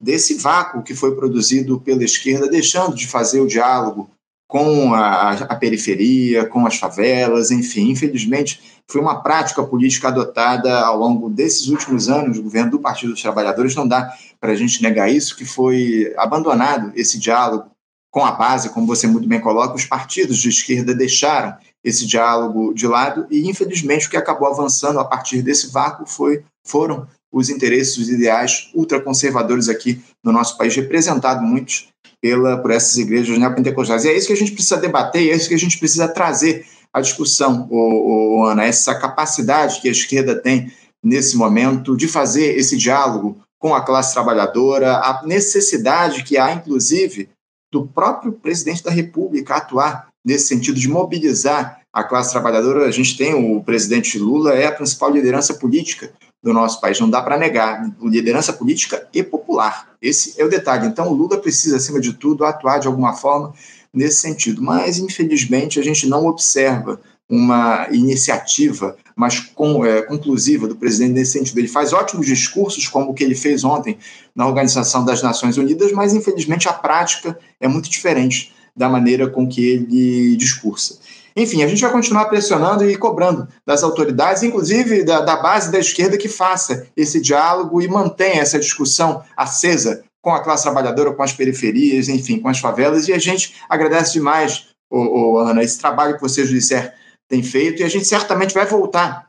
desse 0.00 0.34
vácuo 0.34 0.82
que 0.82 0.94
foi 0.94 1.14
produzido 1.14 1.80
pela 1.80 2.04
esquerda, 2.04 2.48
deixando 2.48 2.94
de 2.94 3.06
fazer 3.06 3.40
o 3.40 3.46
diálogo 3.46 4.10
com 4.48 4.94
a, 4.94 5.32
a, 5.32 5.56
periferia, 5.56 6.46
com 6.46 6.66
as 6.66 6.76
favelas, 6.76 7.50
enfim. 7.50 7.90
Infelizmente, 7.90 8.80
foi 8.90 9.00
uma 9.00 9.22
prática 9.22 9.62
política 9.62 10.08
adotada 10.08 10.80
ao 10.80 10.96
longo 10.96 11.28
desses 11.28 11.68
últimos 11.68 12.08
anos 12.08 12.38
do 12.38 12.42
governo 12.42 12.70
do 12.70 12.80
Partido 12.80 13.12
dos 13.12 13.20
Trabalhadores. 13.20 13.74
Não 13.74 13.86
dá 13.86 14.10
para 14.40 14.52
a 14.52 14.56
gente 14.56 14.82
negar 14.82 15.10
isso, 15.10 15.36
que 15.36 15.44
foi 15.44 16.14
abandonado 16.16 16.92
esse 16.96 17.18
diálogo 17.18 17.70
com 18.10 18.24
a 18.24 18.32
base, 18.32 18.70
como 18.70 18.86
você 18.86 19.06
muito 19.06 19.28
bem 19.28 19.40
coloca, 19.40 19.74
os 19.74 19.84
partidos 19.84 20.38
de 20.38 20.48
esquerda 20.48 20.94
deixaram 20.94 21.56
esse 21.84 22.06
diálogo 22.06 22.72
de 22.72 22.86
lado 22.86 23.26
e, 23.30 23.48
infelizmente, 23.48 24.06
o 24.06 24.10
que 24.10 24.16
acabou 24.16 24.48
avançando 24.48 24.98
a 24.98 25.04
partir 25.04 25.42
desse 25.42 25.68
vácuo 25.68 26.06
foi, 26.06 26.42
foram 26.64 27.06
os 27.32 27.50
interesses, 27.50 27.96
os 27.98 28.08
ideais 28.08 28.70
ultraconservadores 28.74 29.68
aqui 29.68 30.02
no 30.24 30.32
nosso 30.32 30.56
país, 30.56 30.74
representados 30.74 31.42
muitos 31.42 31.88
pela, 32.20 32.56
por 32.56 32.70
essas 32.70 32.96
igrejas 32.96 33.38
neopentecostais. 33.38 34.04
E 34.04 34.08
é 34.08 34.16
isso 34.16 34.26
que 34.26 34.32
a 34.32 34.36
gente 34.36 34.52
precisa 34.52 34.78
debater, 34.78 35.22
e 35.22 35.30
é 35.30 35.36
isso 35.36 35.48
que 35.48 35.54
a 35.54 35.58
gente 35.58 35.78
precisa 35.78 36.08
trazer 36.08 36.66
à 36.92 37.00
discussão, 37.00 37.68
o, 37.70 38.40
o, 38.40 38.46
Ana, 38.46 38.64
essa 38.64 38.94
capacidade 38.94 39.80
que 39.80 39.88
a 39.88 39.92
esquerda 39.92 40.34
tem 40.34 40.72
nesse 41.04 41.36
momento 41.36 41.96
de 41.96 42.08
fazer 42.08 42.56
esse 42.56 42.76
diálogo 42.76 43.38
com 43.58 43.74
a 43.74 43.80
classe 43.80 44.14
trabalhadora, 44.14 44.96
a 44.96 45.22
necessidade 45.24 46.22
que 46.22 46.38
há, 46.38 46.52
inclusive, 46.52 47.28
do 47.70 47.86
próprio 47.86 48.32
presidente 48.32 48.82
da 48.82 48.90
República 48.90 49.56
atuar 49.56 50.08
nesse 50.24 50.48
sentido 50.48 50.78
de 50.78 50.88
mobilizar 50.88 51.80
a 51.92 52.04
classe 52.04 52.30
trabalhadora. 52.30 52.86
A 52.86 52.90
gente 52.90 53.16
tem 53.16 53.34
o 53.34 53.62
presidente 53.62 54.18
Lula, 54.18 54.54
é 54.54 54.66
a 54.66 54.72
principal 54.72 55.10
liderança 55.10 55.54
política 55.54 56.12
do 56.42 56.52
nosso 56.52 56.80
país, 56.80 57.00
não 57.00 57.10
dá 57.10 57.20
para 57.20 57.36
negar, 57.36 57.90
liderança 58.00 58.52
política 58.52 59.08
e 59.12 59.22
popular. 59.22 59.88
Esse 60.00 60.40
é 60.40 60.44
o 60.44 60.48
detalhe. 60.48 60.86
Então, 60.86 61.08
o 61.08 61.14
Lula 61.14 61.38
precisa, 61.38 61.76
acima 61.76 62.00
de 62.00 62.12
tudo, 62.12 62.44
atuar 62.44 62.78
de 62.78 62.86
alguma 62.86 63.12
forma 63.14 63.52
nesse 63.92 64.20
sentido. 64.20 64.62
Mas, 64.62 64.98
infelizmente, 64.98 65.80
a 65.80 65.82
gente 65.82 66.06
não 66.06 66.26
observa 66.26 67.00
uma 67.28 67.86
iniciativa 67.90 68.96
mais 69.14 69.40
com, 69.40 69.84
é, 69.84 70.02
conclusiva 70.02 70.66
do 70.66 70.76
presidente 70.76 71.12
nesse 71.12 71.32
sentido. 71.32 71.58
Ele 71.58 71.68
faz 71.68 71.92
ótimos 71.92 72.26
discursos, 72.26 72.88
como 72.88 73.10
o 73.10 73.14
que 73.14 73.22
ele 73.22 73.34
fez 73.34 73.64
ontem 73.64 73.98
na 74.34 74.46
Organização 74.46 75.04
das 75.04 75.22
Nações 75.22 75.58
Unidas, 75.58 75.92
mas 75.92 76.14
infelizmente 76.14 76.68
a 76.68 76.72
prática 76.72 77.38
é 77.60 77.68
muito 77.68 77.90
diferente 77.90 78.54
da 78.74 78.88
maneira 78.88 79.28
com 79.28 79.46
que 79.46 79.64
ele 79.64 80.36
discursa. 80.36 80.98
Enfim, 81.36 81.62
a 81.62 81.68
gente 81.68 81.82
vai 81.82 81.92
continuar 81.92 82.24
pressionando 82.24 82.88
e 82.88 82.96
cobrando 82.96 83.46
das 83.64 83.82
autoridades, 83.82 84.42
inclusive 84.42 85.04
da, 85.04 85.20
da 85.20 85.36
base 85.36 85.70
da 85.70 85.78
esquerda, 85.78 86.16
que 86.16 86.28
faça 86.28 86.86
esse 86.96 87.20
diálogo 87.20 87.80
e 87.80 87.86
mantenha 87.88 88.42
essa 88.42 88.58
discussão 88.58 89.22
acesa 89.36 90.02
com 90.20 90.32
a 90.32 90.42
classe 90.42 90.64
trabalhadora, 90.64 91.12
com 91.12 91.22
as 91.22 91.32
periferias, 91.32 92.08
enfim, 92.08 92.40
com 92.40 92.48
as 92.48 92.58
favelas. 92.58 93.06
E 93.06 93.12
a 93.12 93.18
gente 93.18 93.54
agradece 93.68 94.14
demais, 94.14 94.66
ô, 94.90 94.98
ô, 95.34 95.38
Ana, 95.38 95.62
esse 95.62 95.78
trabalho 95.78 96.16
que 96.16 96.20
vocês 96.20 96.48
disseram 96.48 96.90
tem 97.28 97.42
feito, 97.42 97.82
e 97.82 97.84
a 97.84 97.88
gente 97.88 98.06
certamente 98.06 98.54
vai 98.54 98.66
voltar 98.66 99.28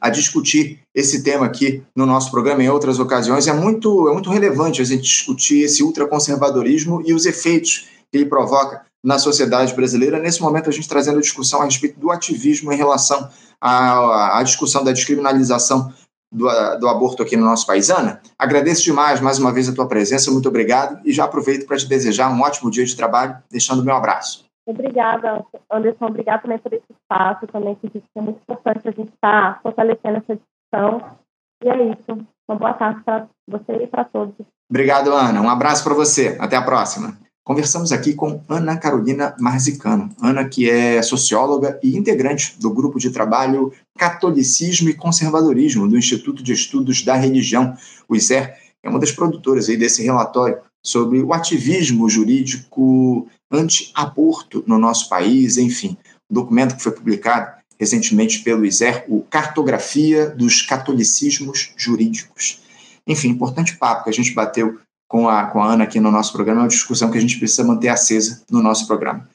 a 0.00 0.10
discutir 0.10 0.80
esse 0.94 1.22
tema 1.22 1.46
aqui 1.46 1.82
no 1.94 2.04
nosso 2.04 2.30
programa 2.30 2.62
em 2.62 2.68
outras 2.68 2.98
ocasiões. 2.98 3.46
É 3.46 3.52
muito, 3.52 4.08
é 4.08 4.12
muito 4.12 4.30
relevante 4.30 4.82
a 4.82 4.84
gente 4.84 5.02
discutir 5.02 5.62
esse 5.62 5.82
ultraconservadorismo 5.82 7.02
e 7.06 7.14
os 7.14 7.26
efeitos 7.26 7.88
que 8.10 8.18
ele 8.18 8.26
provoca 8.26 8.84
na 9.02 9.18
sociedade 9.18 9.74
brasileira. 9.74 10.18
Nesse 10.18 10.40
momento, 10.40 10.68
a 10.68 10.72
gente 10.72 10.88
trazendo 10.88 11.18
a 11.18 11.22
discussão 11.22 11.62
a 11.62 11.64
respeito 11.64 11.98
do 11.98 12.10
ativismo 12.10 12.72
em 12.72 12.76
relação 12.76 13.30
à, 13.60 14.38
à 14.38 14.42
discussão 14.42 14.82
da 14.82 14.92
descriminalização 14.92 15.92
do, 16.32 16.48
do, 16.78 16.88
aborto 16.88 17.22
aqui 17.22 17.36
no 17.36 17.44
nosso 17.44 17.66
país. 17.66 17.90
Ana, 17.90 18.20
agradeço 18.38 18.82
demais 18.82 19.20
mais 19.20 19.38
uma 19.38 19.52
vez 19.52 19.68
a 19.68 19.72
tua 19.72 19.86
presença, 19.86 20.30
muito 20.30 20.48
obrigado, 20.48 21.00
e 21.04 21.12
já 21.12 21.24
aproveito 21.24 21.66
para 21.66 21.76
te 21.76 21.86
desejar 21.86 22.30
um 22.32 22.40
ótimo 22.40 22.70
dia 22.70 22.84
de 22.84 22.96
trabalho, 22.96 23.36
deixando 23.50 23.84
meu 23.84 23.94
abraço. 23.94 24.44
Obrigada, 24.66 25.44
Anderson. 25.70 26.06
Obrigada 26.06 26.42
também 26.42 26.58
por 26.58 26.72
esse 26.72 26.86
espaço. 26.90 27.46
Também 27.46 27.74
que 27.76 28.02
é 28.16 28.20
muito 28.20 28.40
importante 28.40 28.88
a 28.88 28.92
gente 28.92 29.12
estar 29.12 29.54
tá 29.54 29.60
fortalecendo 29.62 30.18
essa 30.18 30.36
discussão. 30.36 31.18
E 31.62 31.68
é 31.68 31.92
isso. 31.92 32.26
Uma 32.48 32.58
boa 32.58 32.74
tarde 32.74 33.02
para 33.04 33.26
você 33.48 33.72
e 33.82 33.86
para 33.86 34.04
todos. 34.04 34.34
Obrigado, 34.70 35.12
Ana. 35.12 35.40
Um 35.40 35.48
abraço 35.48 35.84
para 35.84 35.94
você. 35.94 36.36
Até 36.40 36.56
a 36.56 36.62
próxima. 36.62 37.16
Conversamos 37.44 37.92
aqui 37.92 38.14
com 38.14 38.40
Ana 38.48 38.78
Carolina 38.78 39.36
Marzicano. 39.38 40.08
Ana, 40.22 40.48
que 40.48 40.68
é 40.68 41.02
socióloga 41.02 41.78
e 41.82 41.94
integrante 41.94 42.58
do 42.58 42.72
grupo 42.72 42.98
de 42.98 43.10
trabalho 43.10 43.70
Catolicismo 43.98 44.88
e 44.88 44.94
Conservadorismo 44.94 45.86
do 45.86 45.98
Instituto 45.98 46.42
de 46.42 46.54
Estudos 46.54 47.02
da 47.02 47.14
Religião, 47.14 47.76
o 48.08 48.16
ICER, 48.16 48.56
é 48.82 48.88
uma 48.88 48.98
das 48.98 49.12
produtoras 49.12 49.68
aí 49.68 49.76
desse 49.76 50.02
relatório 50.02 50.58
sobre 50.82 51.22
o 51.22 51.34
ativismo 51.34 52.08
jurídico 52.08 53.28
anti-aborto 53.54 54.64
no 54.66 54.78
nosso 54.78 55.08
país, 55.08 55.56
enfim, 55.56 55.96
um 56.30 56.34
documento 56.34 56.76
que 56.76 56.82
foi 56.82 56.92
publicado 56.92 57.52
recentemente 57.78 58.40
pelo 58.40 58.64
ISER, 58.64 59.04
o 59.08 59.22
Cartografia 59.22 60.30
dos 60.30 60.62
Catolicismos 60.62 61.72
Jurídicos. 61.76 62.60
Enfim, 63.06 63.28
importante 63.28 63.76
papo 63.76 64.04
que 64.04 64.10
a 64.10 64.12
gente 64.12 64.32
bateu 64.32 64.78
com 65.08 65.28
a, 65.28 65.44
com 65.46 65.62
a 65.62 65.72
Ana 65.72 65.84
aqui 65.84 66.00
no 66.00 66.10
nosso 66.10 66.32
programa, 66.32 66.60
é 66.60 66.62
uma 66.62 66.68
discussão 66.68 67.10
que 67.10 67.18
a 67.18 67.20
gente 67.20 67.38
precisa 67.38 67.64
manter 67.64 67.88
acesa 67.88 68.42
no 68.50 68.62
nosso 68.62 68.86
programa. 68.86 69.28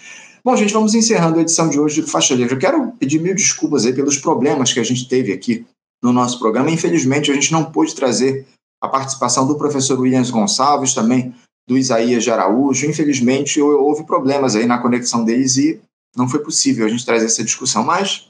Bom, 0.43 0.55
gente, 0.55 0.73
vamos 0.73 0.95
encerrando 0.95 1.37
a 1.37 1.41
edição 1.41 1.69
de 1.69 1.79
hoje 1.79 2.01
do 2.01 2.07
Faixa 2.07 2.33
Livre. 2.33 2.55
Eu 2.55 2.59
quero 2.59 2.91
pedir 2.93 3.19
mil 3.19 3.35
desculpas 3.35 3.85
aí 3.85 3.93
pelos 3.93 4.17
problemas 4.17 4.73
que 4.73 4.79
a 4.79 4.83
gente 4.83 5.07
teve 5.07 5.31
aqui 5.31 5.65
no 6.01 6.13
nosso 6.13 6.39
programa. 6.39 6.71
Infelizmente, 6.71 7.29
a 7.29 7.33
gente 7.33 7.51
não 7.51 7.65
pôde 7.65 7.93
trazer 7.93 8.47
a 8.81 8.87
participação 8.87 9.45
do 9.45 9.57
professor 9.57 9.99
Williams 9.99 10.31
Gonçalves, 10.31 10.93
também 10.93 11.35
do 11.69 11.77
Isaías 11.77 12.23
de 12.23 12.31
Araújo. 12.31 12.87
Infelizmente, 12.87 13.61
houve 13.61 14.03
problemas 14.03 14.55
aí 14.55 14.65
na 14.65 14.79
conexão 14.79 15.23
deles 15.23 15.55
e 15.55 15.79
não 16.17 16.27
foi 16.27 16.39
possível 16.39 16.83
a 16.83 16.89
gente 16.89 17.05
trazer 17.05 17.27
essa 17.27 17.43
discussão, 17.43 17.83
mas 17.83 18.27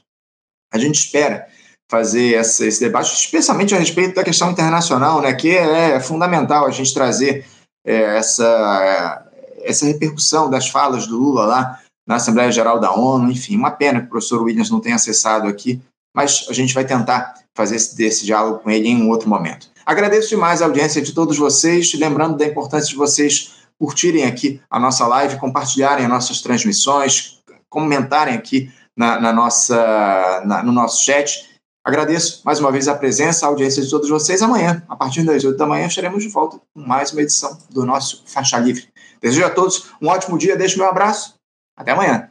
a 0.70 0.78
gente 0.78 0.96
espera 0.96 1.48
fazer 1.90 2.34
essa, 2.34 2.66
esse 2.66 2.78
debate, 2.78 3.14
especialmente 3.14 3.74
a 3.74 3.78
respeito 3.78 4.14
da 4.14 4.22
questão 4.22 4.50
internacional, 4.50 5.22
né, 5.22 5.32
que 5.32 5.48
é, 5.48 5.92
é 5.92 6.00
fundamental 6.00 6.66
a 6.66 6.70
gente 6.70 6.92
trazer 6.92 7.46
é, 7.84 8.18
essa, 8.18 9.26
essa 9.62 9.86
repercussão 9.86 10.50
das 10.50 10.68
falas 10.68 11.06
do 11.06 11.16
Lula 11.16 11.46
lá 11.46 11.80
na 12.06 12.16
Assembleia 12.16 12.52
Geral 12.52 12.78
da 12.78 12.92
ONU, 12.92 13.32
enfim, 13.32 13.56
uma 13.56 13.70
pena 13.70 14.00
que 14.00 14.06
o 14.06 14.10
professor 14.10 14.42
Williams 14.42 14.70
não 14.70 14.80
tenha 14.80 14.96
acessado 14.96 15.48
aqui, 15.48 15.80
mas 16.14 16.46
a 16.48 16.52
gente 16.52 16.74
vai 16.74 16.84
tentar 16.84 17.34
fazer 17.54 17.76
esse, 17.76 18.02
esse 18.02 18.24
diálogo 18.24 18.60
com 18.60 18.70
ele 18.70 18.88
em 18.88 19.02
um 19.02 19.08
outro 19.08 19.28
momento. 19.28 19.68
Agradeço 19.84 20.28
demais 20.28 20.62
a 20.62 20.66
audiência 20.66 21.02
de 21.02 21.12
todos 21.12 21.36
vocês, 21.36 21.92
lembrando 21.94 22.36
da 22.36 22.46
importância 22.46 22.88
de 22.88 22.96
vocês 22.96 23.54
curtirem 23.78 24.24
aqui 24.24 24.60
a 24.70 24.78
nossa 24.78 25.06
live, 25.06 25.38
compartilharem 25.38 26.04
as 26.04 26.10
nossas 26.10 26.42
transmissões, 26.42 27.40
comentarem 27.68 28.34
aqui 28.34 28.70
na, 28.96 29.18
na 29.20 29.32
nossa, 29.32 30.42
na, 30.44 30.62
no 30.62 30.72
nosso 30.72 31.02
chat. 31.02 31.48
Agradeço 31.82 32.42
mais 32.44 32.60
uma 32.60 32.70
vez 32.70 32.88
a 32.88 32.94
presença, 32.94 33.46
a 33.46 33.48
audiência 33.48 33.82
de 33.82 33.88
todos 33.88 34.08
vocês. 34.08 34.42
Amanhã, 34.42 34.82
a 34.86 34.94
partir 34.94 35.22
das 35.22 35.42
8 35.42 35.56
da 35.56 35.66
manhã, 35.66 35.86
estaremos 35.86 36.22
de 36.22 36.28
volta 36.28 36.60
com 36.74 36.82
mais 36.82 37.10
uma 37.12 37.22
edição 37.22 37.56
do 37.70 37.86
nosso 37.86 38.22
Faixa 38.26 38.58
Livre. 38.58 38.86
Desejo 39.20 39.46
a 39.46 39.50
todos 39.50 39.86
um 40.00 40.08
ótimo 40.08 40.36
dia, 40.36 40.56
deixo 40.56 40.78
meu 40.78 40.88
abraço. 40.88 41.34
Até 41.76 41.92
amanhã. 41.92 42.30